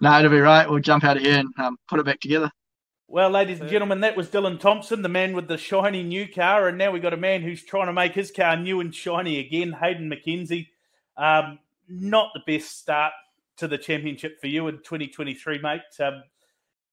no, 0.00 0.18
it'll 0.18 0.30
be 0.30 0.40
right. 0.40 0.68
We'll 0.68 0.80
jump 0.80 1.04
out 1.04 1.16
of 1.16 1.22
here 1.22 1.38
and 1.38 1.48
um, 1.58 1.76
put 1.88 2.00
it 2.00 2.06
back 2.06 2.20
together. 2.20 2.50
Well, 3.06 3.30
ladies 3.30 3.60
and 3.60 3.70
gentlemen, 3.70 4.00
that 4.00 4.16
was 4.16 4.28
Dylan 4.28 4.58
Thomson, 4.58 5.02
the 5.02 5.08
man 5.08 5.34
with 5.34 5.46
the 5.46 5.58
shiny 5.58 6.02
new 6.02 6.26
car, 6.26 6.66
and 6.66 6.76
now 6.76 6.90
we've 6.90 7.02
got 7.02 7.12
a 7.12 7.18
man 7.18 7.42
who's 7.42 7.62
trying 7.62 7.86
to 7.86 7.92
make 7.92 8.12
his 8.12 8.32
car 8.32 8.56
new 8.56 8.80
and 8.80 8.92
shiny 8.94 9.38
again, 9.38 9.72
Haydn 9.72 10.08
Mackenzie. 10.08 10.70
Um, 11.16 11.60
not 11.86 12.30
the 12.34 12.40
best 12.44 12.78
start 12.80 13.12
to 13.58 13.68
the 13.68 13.78
championship 13.78 14.40
for 14.40 14.48
you 14.48 14.66
in 14.68 14.78
2023, 14.78 15.58
mate. 15.58 15.82
Um, 16.00 16.24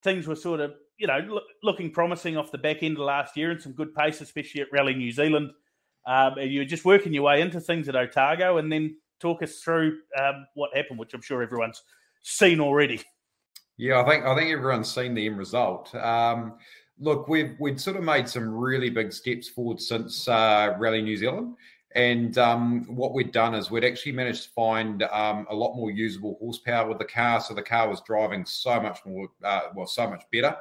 things 0.04 0.28
were 0.28 0.36
sort 0.36 0.60
of, 0.60 0.74
you 0.98 1.08
know, 1.08 1.20
look, 1.28 1.44
looking 1.64 1.92
promising 1.92 2.38
off 2.38 2.52
the 2.52 2.58
back 2.58 2.84
end 2.84 2.98
of 2.98 3.04
last 3.04 3.36
year 3.36 3.50
and 3.50 3.62
some 3.62 3.72
good 3.72 3.96
pace, 3.96 4.22
especially 4.22 4.62
at 4.62 4.72
Rally 4.72 4.94
New 4.94 5.12
Zealand. 5.12 5.50
Um, 6.06 6.36
you 6.38 6.60
were 6.60 6.66
just 6.66 6.86
working 6.86 7.14
your 7.14 7.24
way 7.24 7.42
into 7.42 7.60
things 7.60 7.90
at 7.90 7.96
Otago, 7.96 8.58
and 8.58 8.72
then 8.72 8.98
talk 9.22 9.44
us 9.44 9.60
through 9.60 10.00
um, 10.20 10.46
what 10.56 10.76
happened, 10.76 11.00
which 11.00 11.14
I'm 11.14 11.22
sure 11.22 11.42
everyone's 11.42 11.84
seen 12.24 12.60
already. 12.60 13.02
Yeah, 13.78 14.02
I 14.02 14.10
think 14.10 14.26
I 14.26 14.36
think 14.36 14.52
everyone's 14.52 14.94
seen 14.94 15.14
the 15.14 15.26
end 15.26 15.38
result. 15.38 15.94
Um, 15.96 16.56
look, 17.00 17.28
we've 17.28 17.56
we'd 17.60 17.80
sort 17.80 17.98
of 17.98 18.04
made 18.04 18.28
some 18.28 18.50
really 18.50 18.90
big 18.90 19.12
steps 19.14 19.48
forward 19.48 19.82
since 19.82 20.28
uh, 20.28 20.76
Rally 20.78 21.02
New 21.02 21.18
Zealand. 21.18 21.56
And 21.94 22.38
um, 22.38 22.86
what 22.86 23.14
we'd 23.14 23.32
done 23.32 23.54
is 23.54 23.70
we'd 23.70 23.84
actually 23.84 24.14
managed 24.14 24.44
to 24.44 24.50
find 24.52 25.04
um, 25.04 25.46
a 25.50 25.56
lot 25.56 25.76
more 25.76 25.92
usable 25.92 26.38
horsepower 26.40 26.88
with 26.88 27.00
the 27.00 27.06
car. 27.06 27.42
So 27.42 27.54
the 27.54 27.62
car 27.62 27.90
was 27.90 28.02
driving 28.02 28.46
so 28.46 28.80
much 28.80 29.00
more, 29.06 29.28
uh, 29.44 29.62
well, 29.76 29.88
so 29.88 30.10
much 30.10 30.24
better. 30.32 30.56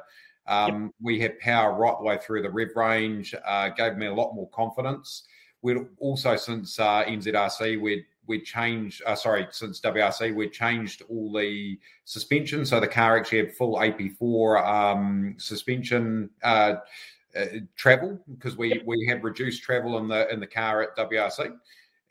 Um, 0.47 0.83
yep. 0.83 0.91
We 1.01 1.19
had 1.19 1.39
power 1.39 1.73
right 1.73 1.95
the 1.97 2.03
way 2.03 2.17
through 2.17 2.41
the 2.41 2.49
rev 2.49 2.75
range, 2.75 3.33
uh, 3.45 3.69
gave 3.69 3.95
me 3.95 4.07
a 4.07 4.13
lot 4.13 4.33
more 4.33 4.49
confidence. 4.49 5.23
We'd 5.61 5.77
also, 5.99 6.35
since 6.35 6.79
uh, 6.79 7.05
NZRC, 7.05 7.79
we'd 7.79 8.05
we 8.31 8.39
changed, 8.39 9.01
uh, 9.05 9.13
sorry, 9.13 9.45
since 9.51 9.81
WRC, 9.81 10.33
we 10.33 10.47
changed 10.47 11.03
all 11.09 11.33
the 11.33 11.77
suspension. 12.05 12.65
So 12.65 12.79
the 12.79 12.87
car 12.87 13.17
actually 13.17 13.39
had 13.39 13.53
full 13.53 13.75
AP4 13.75 14.65
um, 14.65 15.35
suspension 15.37 16.29
uh, 16.41 16.75
uh, 17.35 17.45
travel 17.75 18.17
because 18.33 18.55
we 18.55 18.81
we 18.85 19.05
had 19.05 19.21
reduced 19.21 19.63
travel 19.63 19.97
in 19.97 20.07
the 20.07 20.31
in 20.31 20.39
the 20.39 20.47
car 20.47 20.81
at 20.81 20.95
WRC. 20.95 21.53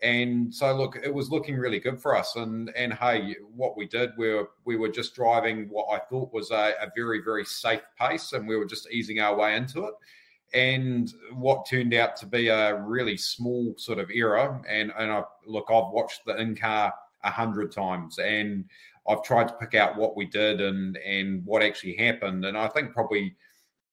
And 0.02 0.54
so, 0.54 0.74
look, 0.74 0.96
it 1.02 1.12
was 1.12 1.30
looking 1.30 1.56
really 1.56 1.80
good 1.80 1.98
for 1.98 2.14
us. 2.14 2.37
And 2.37 2.70
and 2.76 2.92
hey, 2.92 3.37
what 3.56 3.78
we 3.78 3.87
did, 3.87 4.11
we 4.18 4.35
were 4.35 4.50
we 4.66 4.76
were 4.76 4.90
just 4.90 5.14
driving 5.14 5.70
what 5.70 5.87
I 5.90 6.00
thought 6.11 6.35
was 6.35 6.50
a, 6.50 6.74
a 6.83 6.90
very 6.94 7.22
very 7.22 7.46
safe 7.46 7.87
pace, 7.98 8.35
and 8.35 8.46
we 8.46 8.56
were 8.56 8.66
just 8.66 8.90
easing 8.90 9.20
our 9.20 9.35
way 9.35 9.56
into 9.56 9.87
it 9.87 9.94
and 10.52 11.12
what 11.34 11.66
turned 11.66 11.94
out 11.94 12.16
to 12.16 12.26
be 12.26 12.48
a 12.48 12.76
really 12.76 13.16
small 13.16 13.74
sort 13.76 13.98
of 13.98 14.10
error. 14.12 14.60
And 14.68 14.92
and 14.98 15.10
I 15.10 15.22
look, 15.46 15.66
I've 15.68 15.92
watched 15.92 16.24
the 16.26 16.36
in 16.40 16.56
car 16.56 16.92
a 17.24 17.30
hundred 17.30 17.72
times, 17.72 18.18
and 18.18 18.64
I've 19.08 19.22
tried 19.22 19.48
to 19.48 19.54
pick 19.54 19.74
out 19.74 19.96
what 19.96 20.16
we 20.16 20.26
did 20.26 20.60
and 20.60 20.96
and 20.98 21.44
what 21.44 21.62
actually 21.62 21.96
happened. 21.96 22.44
And 22.44 22.56
I 22.56 22.68
think 22.68 22.92
probably 22.92 23.36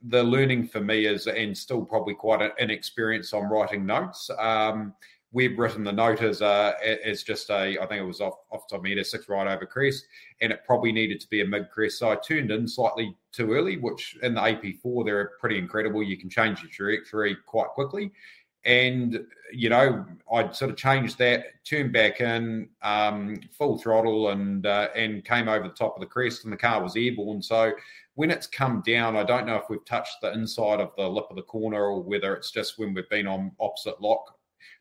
the 0.01 0.23
learning 0.23 0.67
for 0.67 0.79
me 0.79 1.05
is, 1.05 1.27
and 1.27 1.57
still 1.57 1.83
probably 1.83 2.13
quite 2.13 2.41
an 2.41 2.51
inexperience 2.59 3.33
on 3.33 3.49
writing 3.49 3.85
notes. 3.85 4.29
Um, 4.39 4.93
we've 5.31 5.57
written 5.57 5.83
the 5.83 5.91
note 5.91 6.21
as 6.21 6.41
a, 6.41 6.75
as 7.03 7.23
just 7.23 7.49
a 7.49 7.77
I 7.77 7.85
think 7.85 8.01
it 8.01 8.05
was 8.05 8.21
off 8.21 8.35
off 8.51 8.67
top 8.69 8.85
a 8.85 9.03
six 9.03 9.27
right 9.29 9.47
over 9.47 9.65
crest, 9.65 10.05
and 10.41 10.51
it 10.51 10.65
probably 10.65 10.91
needed 10.91 11.19
to 11.21 11.29
be 11.29 11.41
a 11.41 11.45
mid 11.45 11.69
crest. 11.69 11.99
So 11.99 12.11
I 12.11 12.15
turned 12.15 12.51
in 12.51 12.67
slightly 12.67 13.15
too 13.31 13.53
early, 13.53 13.77
which 13.77 14.17
in 14.23 14.35
the 14.35 14.41
AP4 14.41 15.05
they're 15.05 15.31
pretty 15.39 15.57
incredible. 15.57 16.03
You 16.03 16.17
can 16.17 16.29
change 16.29 16.61
your 16.61 16.71
trajectory 16.71 17.37
quite 17.45 17.69
quickly. 17.69 18.11
And 18.65 19.25
you 19.53 19.69
know, 19.69 20.05
I'd 20.33 20.55
sort 20.55 20.71
of 20.71 20.77
changed 20.77 21.17
that, 21.19 21.63
turned 21.63 21.93
back 21.93 22.19
in, 22.19 22.67
um, 22.81 23.39
full 23.57 23.77
throttle, 23.77 24.29
and 24.29 24.65
uh, 24.65 24.89
and 24.95 25.23
came 25.23 25.47
over 25.47 25.67
the 25.67 25.73
top 25.73 25.95
of 25.95 26.01
the 26.01 26.07
crest, 26.07 26.43
and 26.43 26.51
the 26.51 26.57
car 26.57 26.81
was 26.81 26.95
airborne. 26.95 27.41
So 27.41 27.73
when 28.15 28.31
it's 28.31 28.47
come 28.47 28.81
down, 28.85 29.15
I 29.15 29.23
don't 29.23 29.45
know 29.45 29.57
if 29.57 29.69
we've 29.69 29.85
touched 29.85 30.17
the 30.21 30.33
inside 30.33 30.79
of 30.79 30.91
the 30.97 31.07
lip 31.07 31.27
of 31.29 31.35
the 31.35 31.43
corner 31.43 31.83
or 31.83 32.01
whether 32.01 32.35
it's 32.35 32.49
just 32.49 32.79
when 32.79 32.93
we've 32.95 33.07
been 33.09 33.27
on 33.27 33.51
opposite 33.59 34.01
lock 34.01 34.36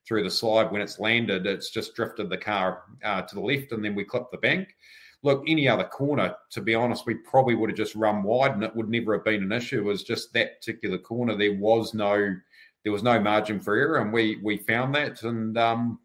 through 0.06 0.22
the 0.22 0.30
slide 0.30 0.70
when 0.70 0.80
it's 0.80 0.98
landed, 0.98 1.46
it's 1.46 1.70
just 1.70 1.94
drifted 1.94 2.30
the 2.30 2.38
car 2.38 2.82
uh, 3.04 3.22
to 3.22 3.34
the 3.34 3.40
left, 3.40 3.72
and 3.72 3.84
then 3.84 3.94
we 3.94 4.04
clipped 4.04 4.32
the 4.32 4.38
bank. 4.38 4.74
Look, 5.22 5.44
any 5.48 5.68
other 5.68 5.84
corner, 5.84 6.34
to 6.50 6.60
be 6.60 6.74
honest, 6.74 7.06
we 7.06 7.14
probably 7.14 7.54
would 7.54 7.70
have 7.70 7.76
just 7.76 7.94
run 7.94 8.22
wide, 8.22 8.52
and 8.52 8.62
it 8.62 8.76
would 8.76 8.88
never 8.88 9.14
have 9.14 9.24
been 9.24 9.42
an 9.42 9.52
issue. 9.52 9.80
It 9.80 9.84
was 9.84 10.04
just 10.04 10.32
that 10.34 10.60
particular 10.60 10.98
corner. 10.98 11.36
There 11.36 11.54
was 11.54 11.94
no, 11.94 12.36
there 12.84 12.92
was 12.92 13.02
no 13.02 13.18
margin 13.18 13.58
for 13.58 13.74
error, 13.74 13.98
and 13.98 14.12
we 14.12 14.38
we 14.42 14.58
found 14.58 14.94
that, 14.94 15.22
and 15.22 15.56
um, 15.58 15.98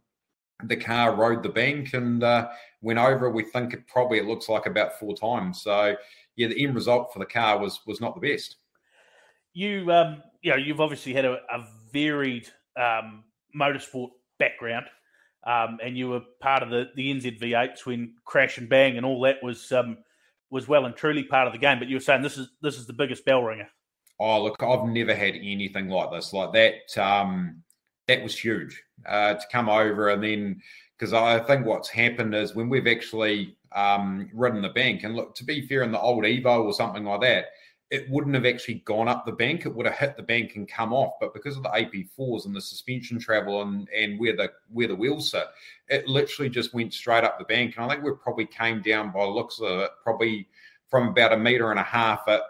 the 0.63 0.75
car 0.75 1.15
rode 1.15 1.43
the 1.43 1.49
bank 1.49 1.93
and 1.93 2.23
uh, 2.23 2.49
went 2.81 2.99
over. 2.99 3.29
We 3.29 3.43
think 3.43 3.73
it 3.73 3.88
probably 3.88 4.17
it 4.17 4.25
looks 4.25 4.49
like 4.49 4.65
about 4.65 4.97
four 4.99 5.15
times. 5.15 5.62
So 5.62 5.95
yeah, 6.36 6.47
the 6.47 6.63
end 6.63 6.75
result 6.75 7.12
for 7.13 7.19
the 7.19 7.25
car 7.25 7.60
was 7.60 7.79
was 7.86 8.01
not 8.01 8.19
the 8.19 8.31
best. 8.31 8.57
You 9.53 9.91
um, 9.91 10.23
you 10.41 10.51
know, 10.51 10.57
you've 10.57 10.81
obviously 10.81 11.13
had 11.13 11.25
a, 11.25 11.34
a 11.34 11.67
varied 11.91 12.47
um, 12.77 13.23
motorsport 13.59 14.09
background, 14.39 14.85
um, 15.45 15.79
and 15.83 15.97
you 15.97 16.09
were 16.09 16.21
part 16.39 16.63
of 16.63 16.69
the 16.69 16.89
the 16.95 17.13
NZV8s 17.13 17.85
when 17.85 18.15
crash 18.25 18.57
and 18.57 18.69
bang 18.69 18.97
and 18.97 19.05
all 19.05 19.21
that 19.21 19.43
was 19.43 19.71
um, 19.71 19.97
was 20.49 20.67
well 20.67 20.85
and 20.85 20.95
truly 20.95 21.23
part 21.23 21.47
of 21.47 21.53
the 21.53 21.59
game. 21.59 21.79
But 21.79 21.87
you 21.87 21.95
were 21.95 22.01
saying 22.01 22.21
this 22.21 22.37
is 22.37 22.49
this 22.61 22.77
is 22.77 22.87
the 22.87 22.93
biggest 22.93 23.25
bell 23.25 23.43
ringer. 23.43 23.69
Oh 24.19 24.43
look, 24.43 24.61
I've 24.61 24.85
never 24.85 25.15
had 25.15 25.35
anything 25.35 25.89
like 25.89 26.11
this. 26.11 26.33
Like 26.33 26.53
that, 26.53 26.97
um, 27.03 27.63
that 28.07 28.21
was 28.21 28.37
huge 28.37 28.81
uh, 29.07 29.33
to 29.33 29.43
come 29.51 29.69
over 29.69 30.09
and 30.09 30.23
then 30.23 30.61
because 31.01 31.13
I 31.13 31.39
think 31.39 31.65
what's 31.65 31.89
happened 31.89 32.35
is 32.35 32.53
when 32.53 32.69
we've 32.69 32.85
actually 32.85 33.57
um, 33.71 34.29
ridden 34.33 34.61
the 34.61 34.69
bank, 34.69 35.03
and 35.03 35.15
look 35.15 35.33
to 35.35 35.43
be 35.43 35.65
fair, 35.65 35.81
in 35.81 35.91
the 35.91 35.99
old 35.99 36.23
Evo 36.23 36.63
or 36.63 36.73
something 36.73 37.03
like 37.03 37.21
that, 37.21 37.45
it 37.91 38.10
wouldn't 38.10 38.36
have 38.36 38.45
actually 38.45 38.75
gone 38.86 39.10
up 39.10 39.25
the 39.25 39.34
bank. 39.34 39.65
It 39.65 39.75
would 39.75 39.86
have 39.86 39.97
hit 39.97 40.15
the 40.15 40.23
bank 40.23 40.56
and 40.56 40.65
come 40.67 40.93
off. 40.93 41.15
But 41.19 41.34
because 41.34 41.58
of 41.58 41.63
the 41.63 41.69
AP4s 41.69 42.45
and 42.45 42.56
the 42.56 42.62
suspension 42.62 43.19
travel 43.19 43.62
and, 43.62 43.88
and 43.89 44.17
where 44.17 44.36
the 44.36 44.49
where 44.71 44.88
the 44.88 44.95
wheels 44.95 45.32
sit, 45.32 45.43
it 45.89 46.08
literally 46.08 46.49
just 46.49 46.73
went 46.73 46.93
straight 46.93 47.25
up 47.25 47.38
the 47.38 47.45
bank. 47.45 47.75
And 47.75 47.86
I 47.86 47.89
think 47.89 48.04
we 48.04 48.12
probably 48.13 48.45
came 48.45 48.82
down 48.82 49.12
by 49.12 49.25
looks 49.25 49.60
of 49.60 49.80
it, 49.80 49.91
probably 50.06 50.47
from 50.89 51.10
about 51.10 51.34
a 51.34 51.38
meter 51.38 51.71
and 51.71 51.80
a 51.80 51.84
half 51.84 52.21
at, 52.30 52.41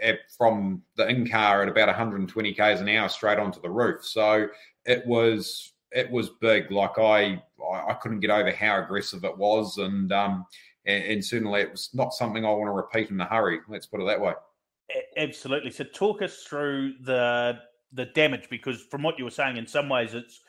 at 0.00 0.18
from 0.36 0.82
the 0.96 1.06
in 1.08 1.28
car 1.28 1.62
at 1.62 1.68
about 1.68 1.88
120 1.88 2.54
k's 2.54 2.80
an 2.80 2.88
hour 2.88 3.08
straight 3.10 3.38
onto 3.38 3.60
the 3.60 3.70
roof. 3.70 4.02
So 4.02 4.48
it 4.86 5.06
was 5.06 5.74
it 5.92 6.10
was 6.10 6.30
big. 6.40 6.70
Like 6.70 6.98
I 6.98 7.42
I 7.70 7.92
couldn't 8.00 8.20
get 8.20 8.30
over 8.30 8.50
how 8.50 8.82
aggressive 8.82 9.24
it 9.24 9.36
was, 9.36 9.76
and 9.76 10.10
um 10.10 10.46
and, 10.86 11.04
and 11.04 11.24
certainly 11.24 11.60
it 11.60 11.70
was 11.70 11.90
not 11.92 12.14
something 12.14 12.46
I 12.46 12.50
want 12.50 12.68
to 12.68 12.72
repeat 12.72 13.10
in 13.10 13.20
a 13.20 13.26
hurry. 13.26 13.60
Let's 13.68 13.84
put 13.84 14.00
it 14.00 14.06
that 14.06 14.18
way. 14.18 14.32
Absolutely. 15.16 15.70
So 15.70 15.84
talk 15.84 16.22
us 16.22 16.42
through 16.42 16.94
the 17.02 17.58
the 17.92 18.06
damage 18.06 18.48
because 18.48 18.82
from 18.82 19.02
what 19.02 19.18
you 19.18 19.24
were 19.24 19.30
saying, 19.30 19.56
in 19.56 19.66
some 19.66 19.88
ways 19.88 20.14
it's 20.14 20.40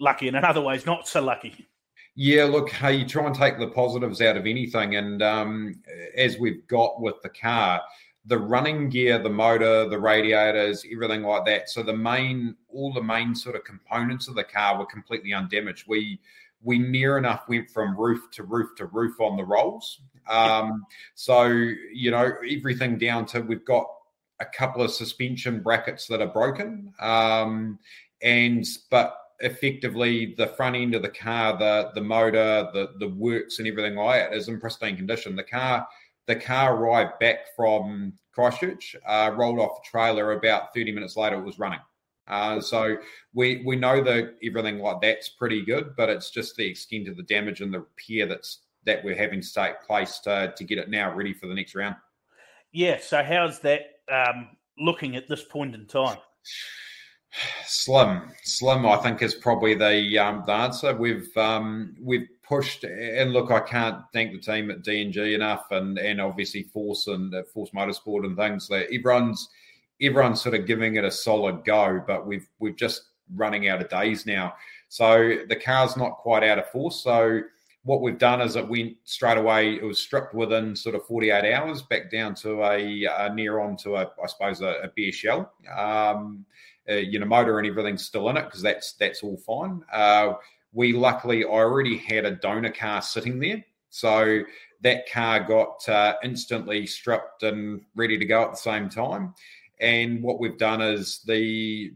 lucky, 0.00 0.28
and 0.28 0.36
in 0.36 0.44
other 0.44 0.60
ways 0.60 0.86
not 0.86 1.06
so 1.06 1.22
lucky. 1.22 1.66
Yeah, 2.14 2.44
look, 2.44 2.70
hey, 2.70 2.96
you 2.96 3.06
try 3.06 3.26
and 3.26 3.34
take 3.34 3.58
the 3.58 3.68
positives 3.68 4.20
out 4.20 4.36
of 4.36 4.46
anything, 4.46 4.96
and 4.96 5.22
um, 5.22 5.80
as 6.16 6.36
we've 6.36 6.66
got 6.66 7.00
with 7.00 7.14
the 7.22 7.28
car, 7.28 7.80
the 8.26 8.38
running 8.38 8.88
gear, 8.88 9.18
the 9.18 9.30
motor, 9.30 9.88
the 9.88 9.98
radiators, 9.98 10.84
everything 10.92 11.22
like 11.22 11.44
that. 11.46 11.70
So 11.70 11.82
the 11.82 11.96
main, 11.96 12.56
all 12.68 12.92
the 12.92 13.02
main 13.02 13.34
sort 13.34 13.54
of 13.54 13.64
components 13.64 14.26
of 14.26 14.34
the 14.34 14.44
car 14.44 14.78
were 14.78 14.86
completely 14.86 15.32
undamaged. 15.32 15.84
We 15.86 16.20
we 16.60 16.78
near 16.78 17.18
enough 17.18 17.48
went 17.48 17.70
from 17.70 17.96
roof 17.96 18.30
to 18.32 18.42
roof 18.42 18.74
to 18.76 18.86
roof 18.86 19.20
on 19.20 19.36
the 19.36 19.44
rolls. 19.44 20.00
Um, 20.28 20.84
so, 21.14 21.46
you 21.46 22.10
know, 22.10 22.32
everything 22.48 22.98
down 22.98 23.26
to 23.26 23.40
we've 23.40 23.64
got 23.64 23.86
a 24.40 24.44
couple 24.44 24.82
of 24.82 24.90
suspension 24.90 25.60
brackets 25.62 26.06
that 26.06 26.20
are 26.20 26.28
broken. 26.28 26.92
Um, 27.00 27.78
and, 28.22 28.64
but 28.90 29.16
effectively 29.40 30.34
the 30.36 30.48
front 30.48 30.76
end 30.76 30.94
of 30.94 31.02
the 31.02 31.08
car, 31.08 31.56
the, 31.56 31.90
the 31.94 32.00
motor, 32.00 32.68
the, 32.72 32.92
the 32.98 33.08
works 33.08 33.58
and 33.58 33.68
everything 33.68 33.96
like 33.96 34.30
that 34.30 34.36
is 34.36 34.48
in 34.48 34.60
pristine 34.60 34.96
condition. 34.96 35.36
The 35.36 35.44
car, 35.44 35.86
the 36.26 36.36
car 36.36 36.76
arrived 36.76 37.18
back 37.20 37.38
from 37.56 38.12
Christchurch, 38.32 38.94
uh, 39.06 39.32
rolled 39.34 39.58
off 39.58 39.82
the 39.82 39.88
trailer. 39.90 40.32
About 40.32 40.74
30 40.74 40.92
minutes 40.92 41.16
later, 41.16 41.36
it 41.36 41.44
was 41.44 41.58
running. 41.58 41.80
Uh, 42.28 42.60
so 42.60 42.98
we 43.32 43.62
we 43.64 43.74
know 43.74 44.04
that 44.04 44.34
everything 44.44 44.78
like 44.78 45.00
that's 45.00 45.30
pretty 45.30 45.64
good, 45.64 45.96
but 45.96 46.10
it's 46.10 46.30
just 46.30 46.56
the 46.56 46.66
extent 46.66 47.08
of 47.08 47.16
the 47.16 47.22
damage 47.22 47.62
and 47.62 47.72
the 47.72 47.80
repair 47.80 48.26
that's 48.26 48.58
that 48.88 49.04
we're 49.04 49.16
having 49.16 49.40
to 49.40 49.54
take 49.54 49.80
place 49.86 50.18
to, 50.20 50.52
to 50.56 50.64
get 50.64 50.78
it 50.78 50.88
now 50.90 51.14
ready 51.14 51.34
for 51.34 51.46
the 51.46 51.54
next 51.54 51.74
round. 51.74 51.94
Yeah. 52.72 52.98
So 53.00 53.22
how's 53.22 53.60
that 53.60 53.82
um, 54.10 54.48
looking 54.78 55.14
at 55.14 55.28
this 55.28 55.44
point 55.44 55.74
in 55.74 55.86
time? 55.86 56.18
Slim, 57.66 58.32
slim. 58.42 58.86
I 58.86 58.96
think 58.96 59.22
is 59.22 59.34
probably 59.34 59.74
the 59.74 60.18
um, 60.18 60.42
the 60.46 60.52
answer. 60.52 60.96
We've 60.96 61.36
um, 61.36 61.94
we've 62.00 62.26
pushed 62.42 62.84
and 62.84 63.32
look. 63.32 63.50
I 63.50 63.60
can't 63.60 64.02
thank 64.14 64.32
the 64.32 64.38
team 64.38 64.70
at 64.70 64.82
DNG 64.82 65.34
enough, 65.34 65.66
and 65.70 65.98
and 65.98 66.20
obviously 66.20 66.62
Force 66.64 67.06
and 67.06 67.32
uh, 67.34 67.42
Force 67.52 67.70
Motorsport 67.70 68.24
and 68.24 68.36
things. 68.36 68.66
That 68.68 68.86
everyone's 68.92 69.48
everyone's 70.00 70.40
sort 70.40 70.54
of 70.54 70.66
giving 70.66 70.96
it 70.96 71.04
a 71.04 71.10
solid 71.10 71.64
go, 71.64 72.02
but 72.06 72.26
we've 72.26 72.48
we've 72.58 72.76
just 72.76 73.02
running 73.34 73.68
out 73.68 73.82
of 73.82 73.90
days 73.90 74.24
now. 74.24 74.54
So 74.88 75.36
the 75.48 75.56
car's 75.56 75.98
not 75.98 76.16
quite 76.16 76.42
out 76.42 76.58
of 76.58 76.70
force. 76.70 77.02
So 77.04 77.42
what 77.84 78.02
we've 78.02 78.18
done 78.18 78.40
is 78.40 78.56
it 78.56 78.68
went 78.68 78.96
straight 79.04 79.38
away. 79.38 79.74
It 79.74 79.84
was 79.84 79.98
stripped 79.98 80.34
within 80.34 80.74
sort 80.76 80.94
of 80.94 81.06
48 81.06 81.52
hours, 81.52 81.82
back 81.82 82.10
down 82.10 82.34
to 82.36 82.62
a, 82.62 83.04
a 83.04 83.34
near 83.34 83.60
on 83.60 83.76
to 83.78 83.96
a, 83.96 84.10
I 84.22 84.26
suppose, 84.26 84.60
a, 84.60 84.80
a 84.82 84.88
bare 84.96 85.12
shell. 85.12 85.52
Um, 85.76 86.44
uh, 86.88 86.94
you 86.94 87.18
know, 87.18 87.26
motor 87.26 87.58
and 87.58 87.66
everything's 87.66 88.04
still 88.04 88.28
in 88.30 88.36
it 88.36 88.44
because 88.44 88.62
that's 88.62 88.92
that's 88.94 89.22
all 89.22 89.36
fine. 89.38 89.82
Uh, 89.92 90.34
we 90.72 90.92
luckily, 90.92 91.44
I 91.44 91.48
already 91.48 91.98
had 91.98 92.24
a 92.24 92.32
donor 92.32 92.72
car 92.72 93.02
sitting 93.02 93.38
there, 93.38 93.64
so 93.90 94.40
that 94.82 95.10
car 95.10 95.40
got 95.40 95.86
uh, 95.88 96.14
instantly 96.22 96.86
stripped 96.86 97.42
and 97.42 97.82
ready 97.94 98.16
to 98.18 98.24
go 98.24 98.44
at 98.44 98.52
the 98.52 98.56
same 98.56 98.88
time. 98.88 99.34
And 99.80 100.22
what 100.22 100.40
we've 100.40 100.58
done 100.58 100.80
is 100.80 101.20
the 101.26 101.92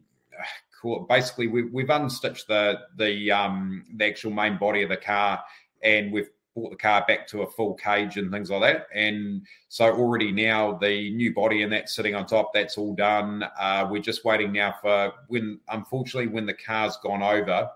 basically 1.08 1.46
we, 1.46 1.82
have 1.82 2.02
unstitched 2.02 2.46
the 2.46 2.80
the 2.96 3.30
um, 3.30 3.84
the 3.96 4.06
actual 4.06 4.30
main 4.30 4.58
body 4.58 4.82
of 4.82 4.88
the 4.88 4.96
car 4.96 5.42
and 5.82 6.12
we've 6.12 6.30
brought 6.54 6.70
the 6.70 6.76
car 6.76 7.04
back 7.08 7.26
to 7.26 7.42
a 7.42 7.50
full 7.50 7.74
cage 7.74 8.16
and 8.16 8.30
things 8.30 8.50
like 8.50 8.60
that. 8.60 8.86
And 8.94 9.46
so 9.68 9.90
already 9.90 10.32
now 10.32 10.76
the 10.76 11.10
new 11.14 11.34
body 11.34 11.62
and 11.62 11.72
that 11.72 11.88
sitting 11.88 12.14
on 12.14 12.26
top, 12.26 12.52
that's 12.52 12.76
all 12.76 12.94
done. 12.94 13.44
Uh, 13.58 13.88
we're 13.90 14.02
just 14.02 14.24
waiting 14.24 14.52
now 14.52 14.74
for 14.80 15.12
when, 15.28 15.60
unfortunately, 15.68 16.28
when 16.28 16.46
the 16.46 16.54
car's 16.54 16.96
gone 17.02 17.22
over, 17.22 17.70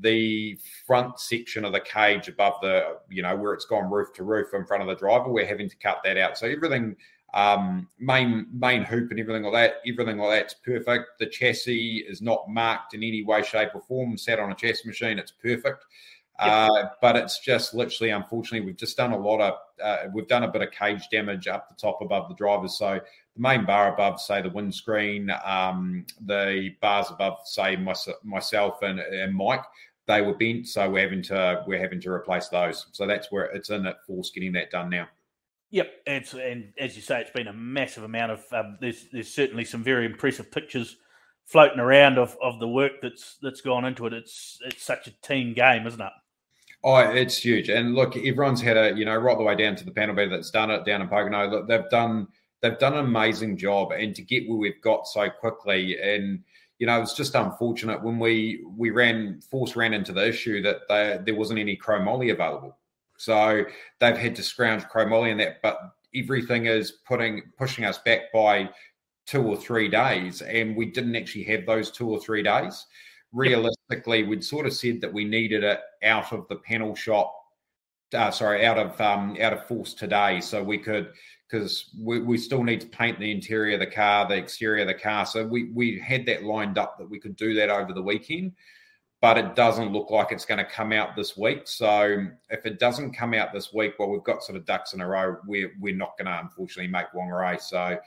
the 0.00 0.58
front 0.86 1.18
section 1.18 1.64
of 1.64 1.72
the 1.72 1.80
cage 1.80 2.28
above 2.28 2.54
the, 2.62 2.98
you 3.08 3.22
know, 3.22 3.36
where 3.36 3.52
it's 3.52 3.66
gone 3.66 3.90
roof 3.90 4.12
to 4.14 4.24
roof 4.24 4.54
in 4.54 4.64
front 4.64 4.82
of 4.82 4.88
the 4.88 4.94
driver, 4.94 5.30
we're 5.30 5.46
having 5.46 5.68
to 5.68 5.76
cut 5.76 6.00
that 6.04 6.16
out. 6.16 6.38
So 6.38 6.46
everything, 6.46 6.96
um, 7.34 7.88
main 7.98 8.46
main 8.52 8.84
hoop 8.84 9.10
and 9.10 9.20
everything 9.20 9.42
like 9.42 9.52
that, 9.52 9.74
everything 9.86 10.18
like 10.18 10.40
that's 10.40 10.54
perfect. 10.54 11.18
The 11.18 11.26
chassis 11.26 12.04
is 12.08 12.22
not 12.22 12.48
marked 12.48 12.94
in 12.94 13.02
any 13.02 13.22
way, 13.22 13.42
shape, 13.42 13.70
or 13.74 13.82
form. 13.82 14.16
Sat 14.16 14.38
on 14.38 14.50
a 14.50 14.54
chassis 14.54 14.88
machine, 14.88 15.18
it's 15.18 15.32
perfect. 15.32 15.84
Uh, 16.38 16.90
but 17.00 17.16
it's 17.16 17.40
just 17.40 17.74
literally, 17.74 18.10
unfortunately, 18.10 18.64
we've 18.64 18.76
just 18.76 18.96
done 18.96 19.12
a 19.12 19.18
lot 19.18 19.40
of, 19.40 19.54
uh, 19.82 20.08
we've 20.12 20.28
done 20.28 20.44
a 20.44 20.50
bit 20.50 20.62
of 20.62 20.70
cage 20.70 21.08
damage 21.10 21.48
up 21.48 21.68
the 21.68 21.74
top 21.74 22.00
above 22.00 22.28
the 22.28 22.34
drivers. 22.34 22.78
So 22.78 23.00
the 23.34 23.40
main 23.40 23.64
bar 23.64 23.92
above, 23.92 24.20
say 24.20 24.40
the 24.40 24.50
windscreen, 24.50 25.30
um, 25.44 26.06
the 26.26 26.74
bars 26.80 27.10
above, 27.10 27.38
say 27.44 27.76
my, 27.76 27.94
myself 28.22 28.82
and, 28.82 29.00
and 29.00 29.34
Mike, 29.34 29.64
they 30.06 30.22
were 30.22 30.34
bent. 30.34 30.68
So 30.68 30.88
we're 30.88 31.02
having 31.02 31.22
to 31.24 31.64
we're 31.66 31.80
having 31.80 32.00
to 32.00 32.10
replace 32.10 32.48
those. 32.48 32.86
So 32.92 33.06
that's 33.06 33.30
where 33.30 33.46
it's 33.46 33.70
in 33.70 33.86
at 33.86 34.04
force 34.04 34.30
getting 34.30 34.52
that 34.52 34.70
done 34.70 34.90
now. 34.90 35.08
Yep, 35.70 35.90
it's 36.06 36.34
and 36.34 36.72
as 36.78 36.96
you 36.96 37.02
say, 37.02 37.20
it's 37.20 37.30
been 37.30 37.48
a 37.48 37.52
massive 37.52 38.02
amount 38.02 38.32
of. 38.32 38.44
Um, 38.52 38.78
there's 38.80 39.06
there's 39.12 39.28
certainly 39.28 39.64
some 39.64 39.84
very 39.84 40.06
impressive 40.06 40.50
pictures 40.50 40.96
floating 41.44 41.78
around 41.78 42.18
of, 42.18 42.36
of 42.42 42.58
the 42.58 42.68
work 42.68 42.92
that's 43.02 43.36
that's 43.42 43.60
gone 43.60 43.84
into 43.84 44.06
it. 44.06 44.14
It's 44.14 44.58
it's 44.64 44.82
such 44.82 45.06
a 45.08 45.20
team 45.20 45.52
game, 45.52 45.86
isn't 45.86 46.00
it? 46.00 46.12
Oh, 46.84 46.96
it's 46.96 47.36
huge. 47.38 47.68
And 47.68 47.94
look, 47.94 48.16
everyone's 48.16 48.60
had 48.60 48.76
a, 48.76 48.96
you 48.96 49.04
know, 49.04 49.16
right 49.16 49.36
the 49.36 49.42
way 49.42 49.56
down 49.56 49.74
to 49.76 49.84
the 49.84 49.90
panel 49.90 50.14
beater 50.14 50.30
that's 50.30 50.50
done 50.50 50.70
it 50.70 50.84
down 50.84 51.02
in 51.02 51.08
Pocono. 51.08 51.48
Look, 51.48 51.68
they've 51.68 51.90
done 51.90 52.28
they've 52.60 52.78
done 52.78 52.94
an 52.94 53.04
amazing 53.04 53.56
job 53.56 53.92
and 53.92 54.14
to 54.14 54.22
get 54.22 54.48
where 54.48 54.58
we've 54.58 54.80
got 54.82 55.06
so 55.06 55.28
quickly 55.30 55.96
and 56.00 56.42
you 56.78 56.86
know, 56.86 57.00
it's 57.02 57.14
just 57.14 57.34
unfortunate 57.34 58.02
when 58.02 58.18
we 58.18 58.64
we 58.76 58.90
ran 58.90 59.40
force 59.40 59.74
ran 59.74 59.92
into 59.92 60.12
the 60.12 60.26
issue 60.26 60.62
that 60.62 60.82
they, 60.88 61.18
there 61.24 61.34
wasn't 61.34 61.58
any 61.58 61.76
chromoly 61.76 62.32
available. 62.32 62.76
So 63.16 63.64
they've 63.98 64.16
had 64.16 64.36
to 64.36 64.44
scrounge 64.44 64.84
chromoly 64.84 65.30
in 65.32 65.38
that, 65.38 65.60
but 65.60 65.78
everything 66.14 66.66
is 66.66 66.92
putting 66.92 67.42
pushing 67.58 67.84
us 67.84 67.98
back 67.98 68.32
by 68.32 68.70
two 69.26 69.42
or 69.42 69.56
three 69.56 69.88
days, 69.88 70.40
and 70.40 70.76
we 70.76 70.86
didn't 70.86 71.16
actually 71.16 71.44
have 71.44 71.66
those 71.66 71.90
two 71.90 72.08
or 72.08 72.20
three 72.20 72.44
days 72.44 72.86
realistically, 73.32 74.22
we'd 74.22 74.44
sort 74.44 74.66
of 74.66 74.72
said 74.72 75.00
that 75.00 75.12
we 75.12 75.24
needed 75.24 75.64
it 75.64 75.80
out 76.02 76.32
of 76.32 76.46
the 76.48 76.56
panel 76.56 76.94
shop. 76.94 77.34
Uh, 78.14 78.30
sorry, 78.30 78.64
out 78.64 78.78
of 78.78 78.98
um, 79.00 79.36
out 79.40 79.52
of 79.52 79.66
force 79.66 79.92
today, 79.92 80.40
so 80.40 80.62
we 80.62 80.78
could 80.78 81.12
because 81.48 81.90
we, 81.98 82.20
we 82.20 82.38
still 82.38 82.62
need 82.62 82.80
to 82.80 82.86
paint 82.86 83.18
the 83.18 83.30
interior 83.30 83.74
of 83.74 83.80
the 83.80 83.86
car, 83.86 84.26
the 84.26 84.36
exterior 84.36 84.82
of 84.82 84.88
the 84.88 84.94
car. 84.94 85.26
So 85.26 85.46
we 85.46 85.70
we 85.72 85.98
had 85.98 86.24
that 86.26 86.42
lined 86.42 86.78
up 86.78 86.98
that 86.98 87.08
we 87.08 87.20
could 87.20 87.36
do 87.36 87.54
that 87.54 87.68
over 87.68 87.92
the 87.92 88.02
weekend, 88.02 88.52
but 89.20 89.36
it 89.36 89.54
doesn't 89.54 89.92
look 89.92 90.10
like 90.10 90.32
it's 90.32 90.44
going 90.44 90.58
to 90.58 90.70
come 90.70 90.92
out 90.92 91.16
this 91.16 91.36
week. 91.36 91.62
So 91.66 92.26
if 92.50 92.64
it 92.64 92.78
doesn't 92.78 93.12
come 93.12 93.34
out 93.34 93.52
this 93.52 93.72
week, 93.74 93.94
well, 93.98 94.08
we've 94.08 94.24
got 94.24 94.42
sort 94.42 94.56
of 94.56 94.64
ducks 94.64 94.94
in 94.94 95.00
a 95.00 95.06
row. 95.06 95.36
We're 95.46 95.72
we're 95.80 95.96
not 95.96 96.16
going 96.16 96.26
to 96.26 96.40
unfortunately 96.40 96.90
make 96.90 97.06
Whangarei. 97.14 97.60
So 97.60 97.98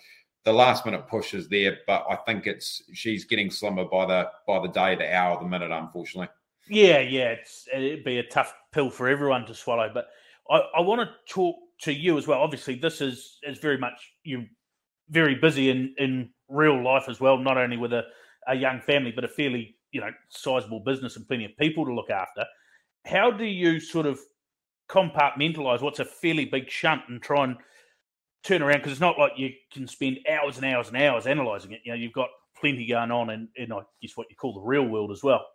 the 0.43 0.54
last 0.54 0.86
minute 0.86 1.08
push 1.08 1.34
is 1.34 1.47
there, 1.47 1.77
but 1.86 2.06
I 2.10 2.15
think 2.15 2.47
it's 2.47 2.82
she's 2.93 3.25
getting 3.25 3.51
slimmer 3.51 3.86
by 3.86 4.06
the 4.06 4.30
by 4.47 4.60
the 4.60 4.69
day, 4.69 4.95
the 4.95 5.13
hour, 5.13 5.39
the 5.39 5.47
minute. 5.47 5.71
Unfortunately. 5.71 6.30
Yeah, 6.67 6.99
yeah, 6.99 7.36
it'd 7.73 8.04
be 8.04 8.19
a 8.19 8.23
tough 8.23 8.54
pill 8.71 8.89
for 8.89 9.08
everyone 9.08 9.45
to 9.47 9.54
swallow. 9.54 9.91
But 9.93 10.08
I, 10.49 10.62
I 10.77 10.82
want 10.82 11.01
to 11.01 11.10
talk 11.27 11.56
to 11.82 11.93
you 11.93 12.17
as 12.17 12.27
well. 12.27 12.41
Obviously, 12.41 12.75
this 12.75 13.01
is 13.01 13.39
is 13.43 13.60
very 13.60 13.77
much 13.77 14.13
you 14.23 14.45
very 15.10 15.36
busy 15.36 15.69
in 15.69 15.93
in 15.97 16.30
real 16.47 16.84
life 16.84 17.06
as 17.08 17.19
well, 17.19 17.38
not 17.38 17.58
only 17.58 17.77
with 17.77 17.93
a, 17.93 18.04
a 18.47 18.56
young 18.56 18.82
family, 18.82 19.12
but 19.12 19.23
a 19.23 19.27
fairly 19.27 19.75
you 19.91 20.01
know 20.01 20.10
sizable 20.30 20.80
business 20.80 21.17
and 21.17 21.27
plenty 21.27 21.45
of 21.45 21.51
people 21.58 21.86
to 21.86 21.93
look 21.93 22.10
after. 22.10 22.45
How 23.06 23.32
do 23.32 23.45
you 23.45 23.80
sort 23.80 24.06
of 24.06 24.19
compartmentalize 24.89 25.82
what's 25.82 25.99
a 25.99 26.06
fairly 26.06 26.45
big 26.45 26.69
shunt 26.69 27.01
and 27.08 27.21
try 27.21 27.45
and 27.45 27.56
turn 28.43 28.62
around 28.62 28.77
because 28.77 28.93
it's 28.93 29.01
not 29.01 29.19
like 29.19 29.34
you 29.38 29.51
can 29.71 29.88
spend 29.88 30.19
hours 30.30 30.58
and 30.58 30.65
hours 30.65 30.88
and 30.88 30.97
hours 30.97 31.25
analysing 31.25 31.71
it. 31.71 31.82
You 31.84 31.91
know, 31.91 31.97
you've 31.97 32.13
got 32.13 32.30
plenty 32.60 32.86
going 32.86 33.12
on 33.12 33.32
and, 33.32 33.47
in 33.56 33.71
I 33.71 33.82
guess 34.01 34.15
what 34.15 34.27
you 34.30 34.36
call 34.36 34.54
the 34.54 34.62
real 34.62 34.86
world 34.86 35.12
as 35.12 35.23
well. 35.23 35.45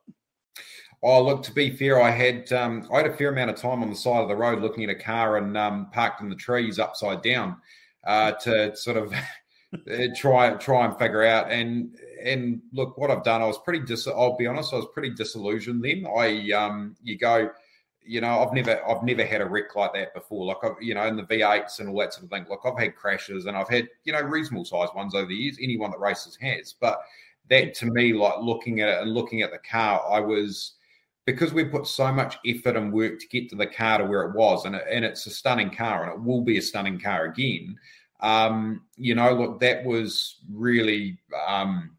Oh, 1.02 1.22
look. 1.22 1.42
To 1.44 1.52
be 1.52 1.70
fair, 1.70 2.00
I 2.00 2.10
had 2.10 2.52
um, 2.52 2.88
I 2.92 2.98
had 2.98 3.06
a 3.06 3.16
fair 3.16 3.28
amount 3.28 3.50
of 3.50 3.56
time 3.56 3.82
on 3.82 3.90
the 3.90 3.96
side 3.96 4.22
of 4.22 4.28
the 4.28 4.36
road 4.36 4.60
looking 4.60 4.84
at 4.84 4.90
a 4.90 4.94
car 4.94 5.36
and 5.36 5.56
um, 5.56 5.88
parked 5.92 6.20
in 6.20 6.28
the 6.28 6.36
trees 6.36 6.78
upside 6.78 7.22
down 7.22 7.56
uh, 8.06 8.32
to 8.32 8.74
sort 8.74 8.96
of 8.96 9.12
try 10.16 10.50
try 10.54 10.86
and 10.86 10.98
figure 10.98 11.22
out. 11.22 11.50
And 11.50 11.96
and 12.24 12.62
look, 12.72 12.96
what 12.96 13.10
I've 13.10 13.24
done, 13.24 13.42
I 13.42 13.46
was 13.46 13.58
pretty 13.58 13.84
dis. 13.84 14.06
I'll 14.06 14.36
be 14.36 14.46
honest, 14.46 14.72
I 14.72 14.76
was 14.76 14.88
pretty 14.94 15.10
disillusioned. 15.10 15.84
Then 15.84 16.06
I 16.06 16.50
um, 16.52 16.96
you 17.02 17.18
go 17.18 17.50
you 18.06 18.20
know, 18.20 18.42
I've 18.42 18.52
never 18.52 18.80
I've 18.88 19.02
never 19.02 19.24
had 19.24 19.40
a 19.40 19.46
wreck 19.46 19.74
like 19.74 19.92
that 19.94 20.14
before. 20.14 20.46
Like 20.46 20.58
I've, 20.62 20.80
you 20.80 20.94
know, 20.94 21.06
in 21.06 21.16
the 21.16 21.24
V8s 21.24 21.80
and 21.80 21.88
all 21.88 21.98
that 22.00 22.14
sort 22.14 22.24
of 22.24 22.30
thing. 22.30 22.46
Like 22.48 22.60
I've 22.64 22.78
had 22.78 22.96
crashes 22.96 23.46
and 23.46 23.56
I've 23.56 23.68
had, 23.68 23.88
you 24.04 24.12
know, 24.12 24.22
reasonable 24.22 24.64
sized 24.64 24.94
ones 24.94 25.14
over 25.14 25.26
the 25.26 25.34
years. 25.34 25.58
Anyone 25.60 25.90
that 25.90 26.00
races 26.00 26.36
has. 26.40 26.74
But 26.78 27.00
that 27.50 27.74
to 27.74 27.86
me, 27.86 28.12
like 28.12 28.40
looking 28.40 28.80
at 28.80 28.88
it 28.88 29.02
and 29.02 29.14
looking 29.14 29.42
at 29.42 29.50
the 29.50 29.58
car, 29.58 30.02
I 30.10 30.20
was 30.20 30.74
because 31.26 31.52
we 31.52 31.64
put 31.64 31.86
so 31.86 32.12
much 32.12 32.38
effort 32.46 32.76
and 32.76 32.92
work 32.92 33.18
to 33.18 33.28
get 33.28 33.50
to 33.50 33.56
the 33.56 33.66
car 33.66 33.98
to 33.98 34.04
where 34.04 34.22
it 34.22 34.36
was, 34.36 34.64
and, 34.64 34.76
it, 34.76 34.84
and 34.90 35.04
it's 35.04 35.26
a 35.26 35.30
stunning 35.30 35.70
car, 35.70 36.04
and 36.04 36.12
it 36.12 36.24
will 36.24 36.40
be 36.40 36.58
a 36.58 36.62
stunning 36.62 37.00
car 37.00 37.24
again. 37.24 37.76
Um, 38.20 38.82
you 38.96 39.14
know, 39.14 39.34
look, 39.34 39.60
that 39.60 39.84
was 39.84 40.36
really 40.50 41.18
um, 41.46 41.90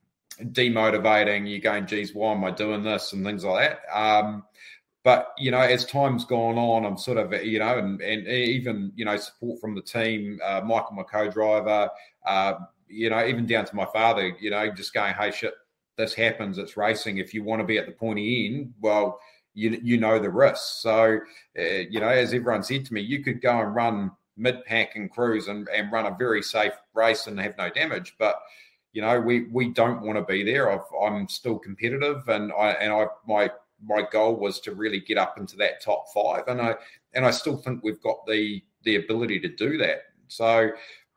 demotivating. 0.42 1.50
You're 1.50 1.60
going, 1.60 1.86
geez, 1.86 2.16
why 2.16 2.32
am 2.32 2.46
I 2.46 2.52
doing 2.52 2.84
this, 2.84 3.14
and 3.14 3.24
things 3.26 3.44
like 3.44 3.70
that. 3.70 3.98
Um, 3.98 4.44
but 5.08 5.32
you 5.38 5.52
know, 5.52 5.62
as 5.62 5.86
time's 5.86 6.26
gone 6.26 6.58
on, 6.58 6.86
I'm 6.86 6.98
sort 6.98 7.18
of 7.18 7.32
you 7.42 7.60
know, 7.60 7.78
and, 7.78 8.02
and 8.02 8.28
even 8.28 8.92
you 8.94 9.06
know, 9.06 9.16
support 9.16 9.62
from 9.62 9.74
the 9.74 9.82
team, 9.82 10.38
uh, 10.44 10.60
Michael, 10.60 10.96
my 10.98 11.04
co-driver, 11.04 11.90
uh, 12.26 12.54
you 12.90 13.10
know, 13.10 13.26
even 13.26 13.46
down 13.46 13.64
to 13.64 13.76
my 13.78 13.86
father, 13.86 14.36
you 14.38 14.50
know, 14.50 14.70
just 14.70 14.94
going, 14.94 15.14
hey, 15.14 15.32
shit, 15.32 15.54
this 15.96 16.14
happens. 16.14 16.58
It's 16.58 16.76
racing. 16.76 17.20
If 17.20 17.34
you 17.34 17.42
want 17.42 17.62
to 17.62 17.66
be 17.66 17.78
at 17.78 17.86
the 17.86 17.94
pointy 17.94 18.48
end, 18.48 18.74
well, 18.82 19.18
you 19.54 19.80
you 19.82 19.98
know 19.98 20.20
the 20.20 20.30
risks. 20.30 20.82
So, 20.82 21.20
uh, 21.58 21.62
you 21.62 22.02
know, 22.02 22.10
as 22.10 22.34
everyone 22.34 22.64
said 22.64 22.84
to 22.84 22.94
me, 22.94 23.00
you 23.00 23.24
could 23.24 23.42
go 23.42 23.62
and 23.62 23.74
run 23.74 24.12
mid 24.36 24.66
pack 24.66 24.98
and 24.98 25.10
cruise 25.10 25.48
and, 25.48 25.70
and 25.70 25.90
run 25.90 26.06
a 26.06 26.18
very 26.18 26.44
safe 26.44 26.74
race 26.94 27.28
and 27.28 27.40
have 27.40 27.58
no 27.58 27.70
damage, 27.70 28.16
but 28.20 28.42
you 28.92 29.02
know, 29.02 29.22
we 29.22 29.46
we 29.54 29.70
don't 29.70 30.02
want 30.02 30.18
to 30.18 30.26
be 30.26 30.44
there. 30.44 30.70
i 30.70 31.08
am 31.08 31.30
still 31.30 31.60
competitive, 31.60 32.28
and 32.28 32.52
I 32.52 32.72
and 32.72 32.92
I 32.92 33.06
my 33.26 33.50
my 33.84 34.04
goal 34.12 34.36
was 34.36 34.60
to 34.62 34.74
really 34.74 35.00
get 35.00 35.18
up 35.18 35.38
into 35.38 35.56
that 35.58 35.82
top 35.82 36.06
five, 36.14 36.44
and 36.48 36.62
I 36.62 36.76
and 37.14 37.26
I 37.26 37.32
still 37.32 37.58
think 37.58 37.84
we've 37.84 38.02
got 38.02 38.26
the 38.26 38.64
the 38.84 38.98
ability 38.98 39.40
to 39.42 39.50
do 39.50 39.78
that. 39.78 40.04
So, 40.28 40.72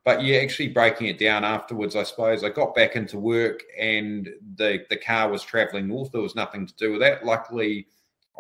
but 0.05 0.23
yeah, 0.23 0.39
actually 0.39 0.69
breaking 0.69 1.09
it 1.09 1.19
down 1.19 1.45
afterwards, 1.45 1.97
I 1.97 2.03
suppose 2.03 2.45
I 2.45 2.51
got 2.51 2.75
back 2.75 2.97
into 2.97 3.19
work, 3.19 3.63
and 3.79 4.29
the 4.57 4.85
the 4.91 4.97
car 4.97 5.31
was 5.31 5.43
travelling 5.43 5.89
north. 5.89 6.13
There 6.13 6.21
was 6.21 6.37
nothing 6.37 6.67
to 6.67 6.75
do 6.77 6.93
with 6.93 7.01
that. 7.01 7.25
Luckily, 7.25 7.87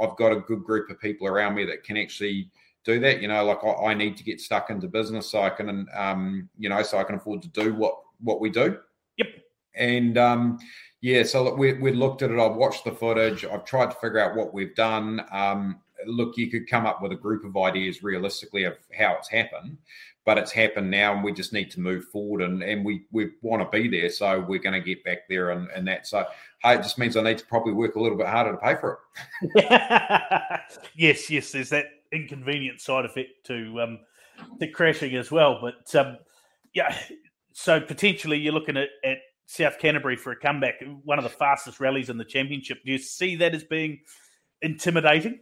I've 0.01 0.17
got 0.17 0.33
a 0.33 0.41
good 0.41 0.65
group 0.65 0.91
of 0.91 1.01
people 1.01 1.27
around 1.27 1.55
me 1.55 1.65
that 1.67 1.85
can 1.85 1.97
actually 1.97 2.51
do 2.85 3.01
that. 3.01 3.21
You 3.21 3.29
know, 3.29 3.45
like 3.45 3.65
I, 3.65 3.91
I 3.91 3.95
need 3.95 4.17
to 4.17 4.25
get 4.25 4.41
stuck 4.41 4.71
into 4.71 4.89
business 4.89 5.31
so 5.31 5.43
I 5.43 5.51
can, 5.51 5.87
um, 5.95 6.49
you 6.59 6.69
know, 6.69 6.83
so 6.83 6.99
I 6.99 7.05
can 7.05 7.17
afford 7.17 7.43
to 7.43 7.49
do 7.49 7.75
what 7.75 7.99
what 8.21 8.41
we 8.41 8.51
do. 8.51 8.79
Yep. 9.17 9.29
And 9.75 10.19
um, 10.19 10.59
yeah, 11.01 11.23
so 11.23 11.55
we 11.55 11.75
we 11.75 11.93
looked 11.93 12.23
at 12.23 12.31
it. 12.31 12.39
I've 12.39 12.57
watched 12.57 12.85
the 12.85 12.93
footage. 12.93 13.45
I've 13.45 13.65
tried 13.65 13.91
to 13.91 13.97
figure 13.97 14.19
out 14.19 14.37
what 14.37 14.53
we've 14.53 14.75
done. 14.75 15.23
Um, 15.33 15.81
look, 16.07 16.37
you 16.37 16.51
could 16.51 16.69
come 16.69 16.87
up 16.87 17.03
with 17.03 17.13
a 17.13 17.17
group 17.17 17.45
of 17.45 17.57
ideas 17.57 18.03
realistically 18.03 18.65
of 18.65 18.75
how 18.97 19.17
it's 19.17 19.29
happened, 19.29 19.79
but 20.27 20.37
it's 20.37 20.53
happened 20.53 20.91
now, 20.91 21.15
and 21.15 21.25
we 21.25 21.33
just 21.33 21.55
need 21.55 21.71
to 21.71 21.81
move 21.81 22.05
forward. 22.07 22.43
And 22.43 22.63
and 22.63 22.85
we 22.85 23.07
we 23.13 23.31
want 23.41 23.63
to 23.63 23.79
be 23.79 23.89
there, 23.89 24.11
so 24.11 24.41
we're 24.41 24.59
going 24.59 24.79
to 24.79 24.87
get 24.87 25.03
back 25.03 25.29
there 25.29 25.51
and, 25.51 25.71
and 25.71 25.89
that. 25.89 26.07
So 26.07 26.27
hey, 26.63 26.75
it 26.75 26.83
just 26.83 26.99
means 26.99 27.17
I 27.17 27.23
need 27.23 27.39
to 27.39 27.47
probably 27.47 27.73
work 27.73 27.97
a 27.97 28.01
little 28.01 28.19
bit 28.19 28.27
harder 28.27 28.53
to 28.53 28.59
pay 28.59 28.75
for 28.77 29.01
it. 29.55 30.61
yes, 30.97 31.31
yes. 31.31 31.53
There's 31.53 31.71
that 31.71 31.87
inconvenient 32.13 32.81
side 32.81 33.07
effect 33.07 33.31
to 33.45 33.81
um, 33.81 34.01
the 34.59 34.69
crashing 34.69 35.17
as 35.17 35.31
well, 35.31 35.59
but 35.63 35.95
um, 35.99 36.19
yeah. 36.75 36.95
So 37.53 37.81
potentially 37.81 38.39
you're 38.39 38.53
looking 38.53 38.77
at, 38.77 38.89
at 39.05 39.19
South 39.51 39.81
Canterbury 39.81 40.15
for 40.15 40.31
a 40.31 40.37
comeback, 40.37 40.75
one 41.03 41.19
of 41.19 41.25
the 41.25 41.31
fastest 41.31 41.81
rallies 41.81 42.09
in 42.09 42.17
the 42.17 42.25
championship. 42.25 42.79
Do 42.85 42.93
you 42.93 42.99
see 42.99 43.35
that 43.37 43.53
as 43.53 43.65
being 43.65 43.99
intimidating? 44.63 45.41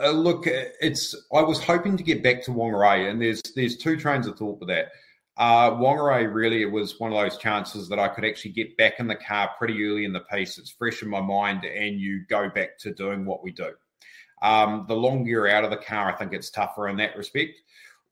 Uh, 0.00 0.10
look, 0.12 0.44
it's. 0.46 1.16
I 1.34 1.42
was 1.42 1.60
hoping 1.60 1.96
to 1.96 2.04
get 2.04 2.22
back 2.22 2.44
to 2.44 2.52
Whangarei, 2.52 3.10
and 3.10 3.20
there's 3.20 3.42
there's 3.56 3.76
two 3.76 3.96
trains 3.96 4.28
of 4.28 4.38
thought 4.38 4.60
with 4.60 4.68
that. 4.68 4.92
Uh, 5.36 5.72
Whangarei 5.72 6.32
really 6.32 6.64
was 6.66 7.00
one 7.00 7.12
of 7.12 7.18
those 7.18 7.36
chances 7.36 7.88
that 7.88 7.98
I 7.98 8.06
could 8.06 8.24
actually 8.24 8.52
get 8.52 8.76
back 8.76 9.00
in 9.00 9.08
the 9.08 9.16
car 9.16 9.50
pretty 9.58 9.84
early 9.84 10.04
in 10.04 10.12
the 10.12 10.20
piece. 10.20 10.56
It's 10.56 10.70
fresh 10.70 11.02
in 11.02 11.08
my 11.08 11.20
mind, 11.20 11.64
and 11.64 11.98
you 11.98 12.24
go 12.28 12.48
back 12.48 12.78
to 12.78 12.94
doing 12.94 13.24
what 13.24 13.42
we 13.42 13.50
do. 13.50 13.72
Um, 14.42 14.84
the 14.86 14.94
longer 14.94 15.28
you're 15.28 15.48
out 15.48 15.64
of 15.64 15.70
the 15.70 15.78
car, 15.78 16.12
I 16.12 16.16
think 16.16 16.32
it's 16.32 16.50
tougher 16.50 16.88
in 16.88 16.96
that 16.98 17.16
respect. 17.16 17.60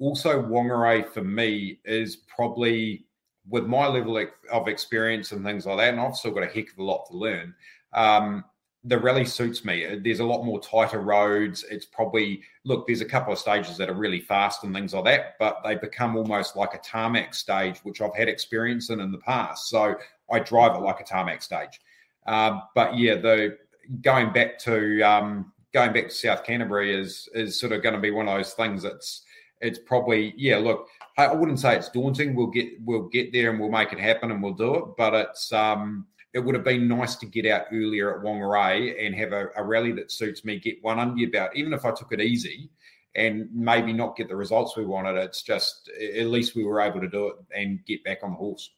Also, 0.00 0.42
Whangarei 0.42 1.08
for 1.08 1.22
me 1.22 1.78
is 1.84 2.16
probably 2.34 3.06
with 3.48 3.66
my 3.66 3.86
level 3.86 4.24
of 4.52 4.68
experience 4.68 5.32
and 5.32 5.44
things 5.44 5.66
like 5.66 5.78
that, 5.78 5.88
and 5.88 6.00
I've 6.00 6.16
still 6.16 6.32
got 6.32 6.42
a 6.42 6.46
heck 6.46 6.72
of 6.72 6.78
a 6.78 6.82
lot 6.82 7.06
to 7.10 7.16
learn. 7.16 7.54
Um, 7.92 8.44
the 8.84 8.98
rally 8.98 9.26
suits 9.26 9.64
me. 9.64 10.00
There's 10.02 10.20
a 10.20 10.24
lot 10.24 10.44
more 10.44 10.58
tighter 10.58 11.00
roads. 11.00 11.64
It's 11.70 11.84
probably 11.84 12.42
look. 12.64 12.86
There's 12.86 13.02
a 13.02 13.06
couple 13.06 13.32
of 13.32 13.38
stages 13.38 13.76
that 13.76 13.90
are 13.90 13.94
really 13.94 14.20
fast 14.20 14.64
and 14.64 14.74
things 14.74 14.94
like 14.94 15.04
that, 15.04 15.34
but 15.38 15.60
they 15.62 15.74
become 15.74 16.16
almost 16.16 16.56
like 16.56 16.74
a 16.74 16.78
tarmac 16.78 17.34
stage, 17.34 17.78
which 17.82 18.00
I've 18.00 18.14
had 18.14 18.28
experience 18.28 18.88
in 18.88 19.00
in 19.00 19.12
the 19.12 19.18
past. 19.18 19.68
So 19.68 19.96
I 20.30 20.38
drive 20.38 20.76
it 20.76 20.80
like 20.80 21.00
a 21.00 21.04
tarmac 21.04 21.42
stage. 21.42 21.80
Uh, 22.26 22.60
but 22.74 22.96
yeah, 22.96 23.16
the 23.16 23.58
going 24.00 24.32
back 24.32 24.58
to 24.60 25.02
um, 25.02 25.52
going 25.74 25.92
back 25.92 26.08
to 26.08 26.14
South 26.14 26.44
Canterbury 26.44 26.98
is 26.98 27.28
is 27.34 27.60
sort 27.60 27.72
of 27.72 27.82
going 27.82 27.94
to 27.94 28.00
be 28.00 28.10
one 28.10 28.28
of 28.28 28.34
those 28.34 28.54
things 28.54 28.82
that's 28.82 29.24
it's 29.60 29.78
probably 29.78 30.34
yeah. 30.36 30.56
Look, 30.56 30.88
I 31.18 31.32
wouldn't 31.32 31.60
say 31.60 31.76
it's 31.76 31.90
daunting. 31.90 32.34
We'll 32.34 32.48
get 32.48 32.68
we'll 32.84 33.08
get 33.08 33.32
there 33.32 33.50
and 33.50 33.60
we'll 33.60 33.70
make 33.70 33.92
it 33.92 34.00
happen 34.00 34.30
and 34.30 34.42
we'll 34.42 34.54
do 34.54 34.74
it. 34.76 34.84
But 34.96 35.14
it's 35.14 35.52
um 35.52 36.06
it 36.32 36.38
would 36.38 36.54
have 36.54 36.64
been 36.64 36.88
nice 36.88 37.16
to 37.16 37.26
get 37.26 37.46
out 37.46 37.66
earlier 37.72 38.16
at 38.16 38.24
Whangarei 38.24 39.04
and 39.04 39.14
have 39.16 39.32
a, 39.32 39.48
a 39.56 39.64
rally 39.64 39.92
that 39.92 40.12
suits 40.12 40.44
me. 40.44 40.58
Get 40.58 40.82
one 40.82 40.98
under 40.98 41.16
your 41.16 41.30
belt, 41.30 41.50
even 41.54 41.72
if 41.72 41.84
I 41.84 41.90
took 41.90 42.12
it 42.12 42.20
easy 42.20 42.70
and 43.16 43.48
maybe 43.52 43.92
not 43.92 44.16
get 44.16 44.28
the 44.28 44.36
results 44.36 44.76
we 44.76 44.84
wanted. 44.84 45.16
It's 45.16 45.42
just 45.42 45.90
at 46.16 46.26
least 46.26 46.54
we 46.54 46.64
were 46.64 46.80
able 46.80 47.00
to 47.00 47.08
do 47.08 47.28
it 47.28 47.36
and 47.54 47.84
get 47.84 48.04
back 48.04 48.18
on 48.22 48.30
the 48.30 48.36
horse. 48.36 48.70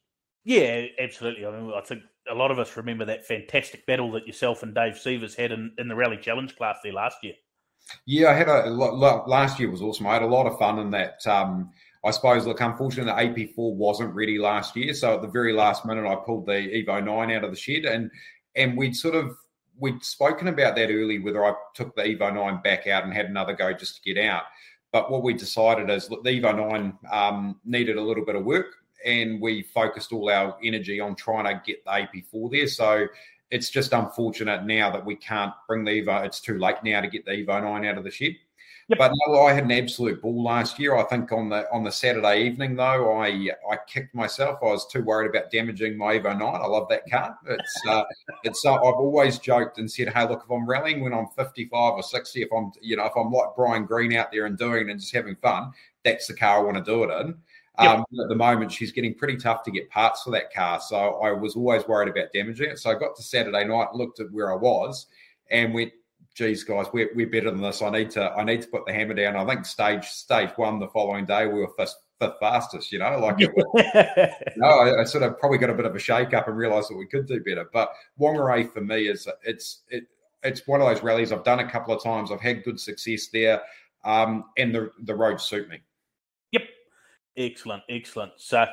Yeah, 0.44 0.86
absolutely. 0.98 1.46
I 1.46 1.50
mean, 1.50 1.72
I 1.74 1.82
think 1.82 2.02
a 2.28 2.34
lot 2.34 2.50
of 2.50 2.58
us 2.58 2.76
remember 2.76 3.04
that 3.04 3.26
fantastic 3.26 3.86
battle 3.86 4.10
that 4.12 4.26
yourself 4.26 4.62
and 4.62 4.74
Dave 4.74 4.98
Sievers 4.98 5.34
had 5.34 5.52
in, 5.52 5.72
in 5.78 5.88
the 5.88 5.94
Rally 5.94 6.16
Challenge 6.16 6.56
class 6.56 6.78
there 6.82 6.92
last 6.92 7.18
year. 7.22 7.34
Yeah, 8.06 8.30
I 8.30 8.34
had 8.34 8.48
a, 8.48 8.70
last 8.70 9.58
year 9.58 9.70
was 9.70 9.82
awesome. 9.82 10.06
I 10.06 10.14
had 10.14 10.22
a 10.22 10.26
lot 10.26 10.46
of 10.46 10.58
fun 10.58 10.78
in 10.78 10.90
that. 10.90 11.26
Um, 11.26 11.70
I 12.04 12.10
suppose, 12.10 12.46
look, 12.46 12.60
unfortunately, 12.60 13.12
the 13.12 13.46
AP4 13.46 13.74
wasn't 13.74 14.14
ready 14.14 14.38
last 14.38 14.74
year. 14.76 14.92
So 14.92 15.14
at 15.14 15.22
the 15.22 15.28
very 15.28 15.52
last 15.52 15.86
minute, 15.86 16.06
I 16.06 16.16
pulled 16.16 16.46
the 16.46 16.52
Evo 16.52 17.04
9 17.04 17.30
out 17.30 17.44
of 17.44 17.50
the 17.50 17.56
shed 17.56 17.84
and 17.84 18.10
and 18.54 18.76
we'd 18.76 18.96
sort 18.96 19.14
of 19.14 19.36
we'd 19.78 20.02
spoken 20.04 20.48
about 20.48 20.76
that 20.76 20.90
early, 20.90 21.18
whether 21.18 21.44
I 21.44 21.54
took 21.74 21.94
the 21.94 22.02
Evo 22.02 22.34
9 22.34 22.60
back 22.62 22.86
out 22.86 23.04
and 23.04 23.12
had 23.12 23.26
another 23.26 23.54
go 23.54 23.72
just 23.72 24.02
to 24.02 24.14
get 24.14 24.22
out. 24.22 24.42
But 24.92 25.10
what 25.10 25.22
we 25.22 25.32
decided 25.32 25.90
is 25.90 26.10
look, 26.10 26.24
the 26.24 26.40
Evo 26.40 26.70
9 26.70 26.98
um, 27.10 27.60
needed 27.64 27.96
a 27.96 28.02
little 28.02 28.24
bit 28.24 28.36
of 28.36 28.44
work 28.44 28.66
and 29.04 29.40
we 29.40 29.62
focused 29.62 30.12
all 30.12 30.28
our 30.30 30.56
energy 30.62 31.00
on 31.00 31.14
trying 31.14 31.44
to 31.44 31.62
get 31.64 31.84
the 31.84 31.90
AP4 31.90 32.50
there. 32.50 32.66
So 32.66 33.06
it's 33.52 33.68
just 33.68 33.92
unfortunate 33.92 34.64
now 34.64 34.90
that 34.90 35.04
we 35.04 35.14
can't 35.14 35.52
bring 35.68 35.84
the 35.84 36.02
Evo. 36.02 36.24
It's 36.24 36.40
too 36.40 36.58
late 36.58 36.76
now 36.82 37.02
to 37.02 37.06
get 37.06 37.26
the 37.26 37.32
Evo 37.32 37.62
9 37.62 37.84
out 37.84 37.98
of 37.98 38.04
the 38.04 38.10
shed. 38.10 38.34
Yep. 38.88 38.98
But 38.98 39.12
no, 39.26 39.42
I 39.42 39.52
had 39.52 39.64
an 39.64 39.70
absolute 39.70 40.20
ball 40.22 40.42
last 40.42 40.78
year. 40.78 40.96
I 40.96 41.04
think 41.04 41.30
on 41.30 41.50
the 41.50 41.70
on 41.70 41.84
the 41.84 41.92
Saturday 41.92 42.44
evening 42.44 42.74
though, 42.74 43.16
I 43.20 43.50
I 43.70 43.76
kicked 43.86 44.14
myself. 44.14 44.58
I 44.60 44.66
was 44.66 44.88
too 44.88 45.02
worried 45.02 45.30
about 45.30 45.52
damaging 45.52 45.96
my 45.96 46.18
Evo 46.18 46.36
9. 46.36 46.42
I 46.42 46.66
love 46.66 46.88
that 46.88 47.08
car. 47.08 47.38
It's 47.46 47.80
uh, 47.88 48.02
it's 48.42 48.64
uh, 48.64 48.74
I've 48.74 48.94
always 48.94 49.38
joked 49.38 49.78
and 49.78 49.88
said, 49.88 50.08
hey, 50.08 50.26
look, 50.26 50.42
if 50.44 50.50
I'm 50.50 50.68
rallying 50.68 51.02
when 51.02 51.12
I'm 51.12 51.28
55 51.36 51.94
or 51.94 52.02
60, 52.02 52.42
if 52.42 52.48
I'm 52.52 52.72
you 52.80 52.96
know 52.96 53.04
if 53.04 53.12
I'm 53.16 53.30
like 53.30 53.50
Brian 53.54 53.84
Green 53.84 54.14
out 54.14 54.32
there 54.32 54.46
and 54.46 54.58
doing 54.58 54.88
it 54.88 54.90
and 54.90 55.00
just 55.00 55.14
having 55.14 55.36
fun, 55.36 55.72
that's 56.04 56.26
the 56.26 56.34
car 56.34 56.58
I 56.58 56.62
want 56.62 56.78
to 56.78 56.84
do 56.84 57.04
it 57.04 57.20
in. 57.20 57.36
Yep. 57.80 57.90
Um, 57.90 58.04
at 58.20 58.28
the 58.28 58.34
moment, 58.34 58.70
she's 58.70 58.92
getting 58.92 59.14
pretty 59.14 59.36
tough 59.36 59.62
to 59.64 59.70
get 59.70 59.88
parts 59.88 60.22
for 60.22 60.30
that 60.32 60.52
car. 60.52 60.78
So 60.80 60.96
I 60.96 61.32
was 61.32 61.56
always 61.56 61.86
worried 61.88 62.10
about 62.10 62.32
damaging 62.32 62.70
it. 62.70 62.78
So 62.78 62.90
I 62.90 62.94
got 62.94 63.16
to 63.16 63.22
Saturday 63.22 63.64
night, 63.64 63.94
looked 63.94 64.20
at 64.20 64.30
where 64.30 64.52
I 64.52 64.56
was, 64.56 65.06
and 65.50 65.72
went, 65.72 65.92
geez, 66.34 66.64
guys, 66.64 66.86
we're, 66.92 67.10
we're 67.14 67.30
better 67.30 67.50
than 67.50 67.62
this. 67.62 67.80
I 67.80 67.90
need 67.90 68.10
to 68.10 68.30
I 68.32 68.44
need 68.44 68.62
to 68.62 68.68
put 68.68 68.84
the 68.84 68.92
hammer 68.92 69.14
down. 69.14 69.36
I 69.36 69.46
think 69.46 69.64
stage 69.64 70.04
stage 70.04 70.50
one 70.56 70.80
the 70.80 70.88
following 70.88 71.24
day 71.24 71.46
we 71.46 71.60
were 71.60 71.72
fifth, 71.78 71.94
fifth 72.20 72.38
fastest. 72.40 72.92
You 72.92 72.98
know, 72.98 73.18
like 73.18 73.40
it 73.40 73.54
was, 73.54 73.64
no, 74.56 74.66
I, 74.66 75.00
I, 75.00 75.04
sort 75.04 75.24
of 75.24 75.38
probably 75.38 75.58
got 75.58 75.70
a 75.70 75.74
bit 75.74 75.86
of 75.86 75.96
a 75.96 75.98
shake 75.98 76.34
up 76.34 76.48
and 76.48 76.56
realised 76.56 76.90
that 76.90 76.96
we 76.96 77.06
could 77.06 77.26
do 77.26 77.40
better. 77.40 77.70
But 77.72 77.90
Whangarei 78.20 78.70
for 78.70 78.82
me 78.82 79.08
is 79.08 79.26
it's 79.44 79.80
it 79.88 80.04
it's 80.42 80.66
one 80.66 80.82
of 80.82 80.88
those 80.88 81.02
rallies 81.02 81.32
I've 81.32 81.44
done 81.44 81.60
a 81.60 81.70
couple 81.70 81.94
of 81.94 82.02
times. 82.02 82.30
I've 82.30 82.40
had 82.40 82.64
good 82.64 82.78
success 82.78 83.28
there, 83.28 83.62
um, 84.04 84.44
and 84.58 84.74
the 84.74 84.90
the 85.04 85.14
roads 85.14 85.44
suit 85.44 85.70
me. 85.70 85.80
Excellent, 87.36 87.82
excellent. 87.88 88.32
So, 88.36 88.66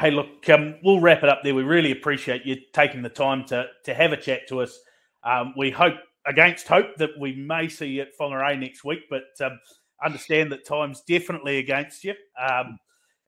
hey, 0.00 0.10
look, 0.10 0.48
um, 0.48 0.76
we'll 0.82 1.00
wrap 1.00 1.22
it 1.22 1.28
up 1.28 1.40
there. 1.42 1.54
We 1.54 1.62
really 1.62 1.92
appreciate 1.92 2.46
you 2.46 2.56
taking 2.72 3.02
the 3.02 3.08
time 3.08 3.44
to 3.46 3.66
to 3.84 3.94
have 3.94 4.12
a 4.12 4.16
chat 4.16 4.48
to 4.48 4.60
us. 4.60 4.78
Um, 5.24 5.54
we 5.56 5.70
hope, 5.70 5.96
against 6.26 6.68
hope, 6.68 6.96
that 6.98 7.10
we 7.18 7.34
may 7.34 7.68
see 7.68 7.86
you 7.86 8.02
at 8.02 8.18
Whangarei 8.18 8.58
next 8.58 8.84
week, 8.84 9.00
but 9.10 9.24
um, 9.40 9.58
understand 10.04 10.52
that 10.52 10.64
time's 10.64 11.02
definitely 11.02 11.58
against 11.58 12.04
you. 12.04 12.14
Um, 12.40 12.78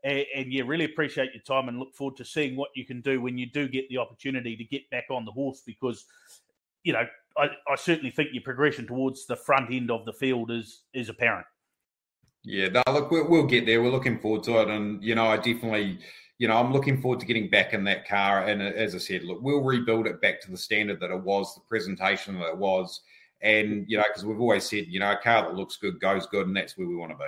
and, 0.05 0.25
and, 0.35 0.53
yeah, 0.53 0.63
really 0.65 0.85
appreciate 0.85 1.31
your 1.35 1.43
time 1.43 1.69
and 1.69 1.79
look 1.79 1.93
forward 1.93 2.17
to 2.19 2.25
seeing 2.25 2.55
what 2.55 2.71
you 2.77 2.87
can 2.87 3.01
do 3.01 3.21
when 3.21 3.37
you 3.37 3.47
do 3.51 3.67
get 3.67 3.89
the 3.89 3.99
opportunity 3.99 4.57
to 4.57 4.65
get 4.65 4.89
back 4.91 5.07
on 5.11 5.25
the 5.25 5.33
horse 5.33 5.63
because, 5.67 6.05
you 6.85 6.93
know, 6.93 7.05
I, 7.37 7.49
I 7.69 7.75
certainly 7.75 8.11
think 8.11 8.31
your 8.33 8.45
progression 8.45 8.87
towards 8.87 9.27
the 9.27 9.35
front 9.37 9.73
end 9.73 9.91
of 9.91 10.05
the 10.05 10.13
field 10.13 10.51
is 10.51 10.83
is 10.95 11.09
apparent. 11.09 11.47
Yeah, 12.49 12.69
no, 12.69 12.83
look, 12.91 13.11
we'll, 13.11 13.29
we'll 13.29 13.47
get 13.47 13.67
there. 13.67 13.83
We're 13.83 13.91
looking 13.91 14.19
forward 14.19 14.43
to 14.45 14.63
it, 14.63 14.69
and 14.69 15.05
you 15.05 15.15
know, 15.15 15.27
I 15.27 15.37
definitely, 15.37 15.99
you 16.39 16.49
know, 16.49 16.57
I'm 16.57 16.73
looking 16.73 16.99
forward 16.99 17.21
to 17.21 17.27
getting 17.27 17.51
back 17.51 17.75
in 17.75 17.85
that 17.85 18.09
car. 18.09 18.47
And 18.47 18.63
uh, 18.63 18.73
as 18.75 18.95
I 18.95 18.99
said, 18.99 19.25
look, 19.25 19.43
we'll 19.43 19.61
rebuild 19.61 20.07
it 20.07 20.23
back 20.23 20.41
to 20.41 20.51
the 20.51 20.57
standard 20.57 20.99
that 21.01 21.11
it 21.11 21.23
was, 21.23 21.55
the 21.55 21.61
presentation 21.69 22.39
that 22.39 22.49
it 22.49 22.57
was, 22.57 23.03
and 23.43 23.85
you 23.87 23.99
know, 23.99 24.05
because 24.09 24.25
we've 24.25 24.41
always 24.41 24.65
said, 24.65 24.87
you 24.89 24.99
know, 24.99 25.13
a 25.13 25.17
car 25.19 25.43
that 25.43 25.57
looks 25.57 25.77
good 25.77 26.01
goes 26.01 26.27
good, 26.27 26.47
and 26.47 26.57
that's 26.57 26.79
where 26.79 26.89
we 26.89 26.97
want 26.97 27.13
to 27.13 27.19
be. 27.19 27.25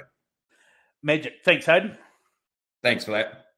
Magic. 1.02 1.34
Thanks, 1.44 1.66
Haydn. 1.66 1.98
Thanks 2.82 3.04
for 3.04 3.10
that. 3.10 3.49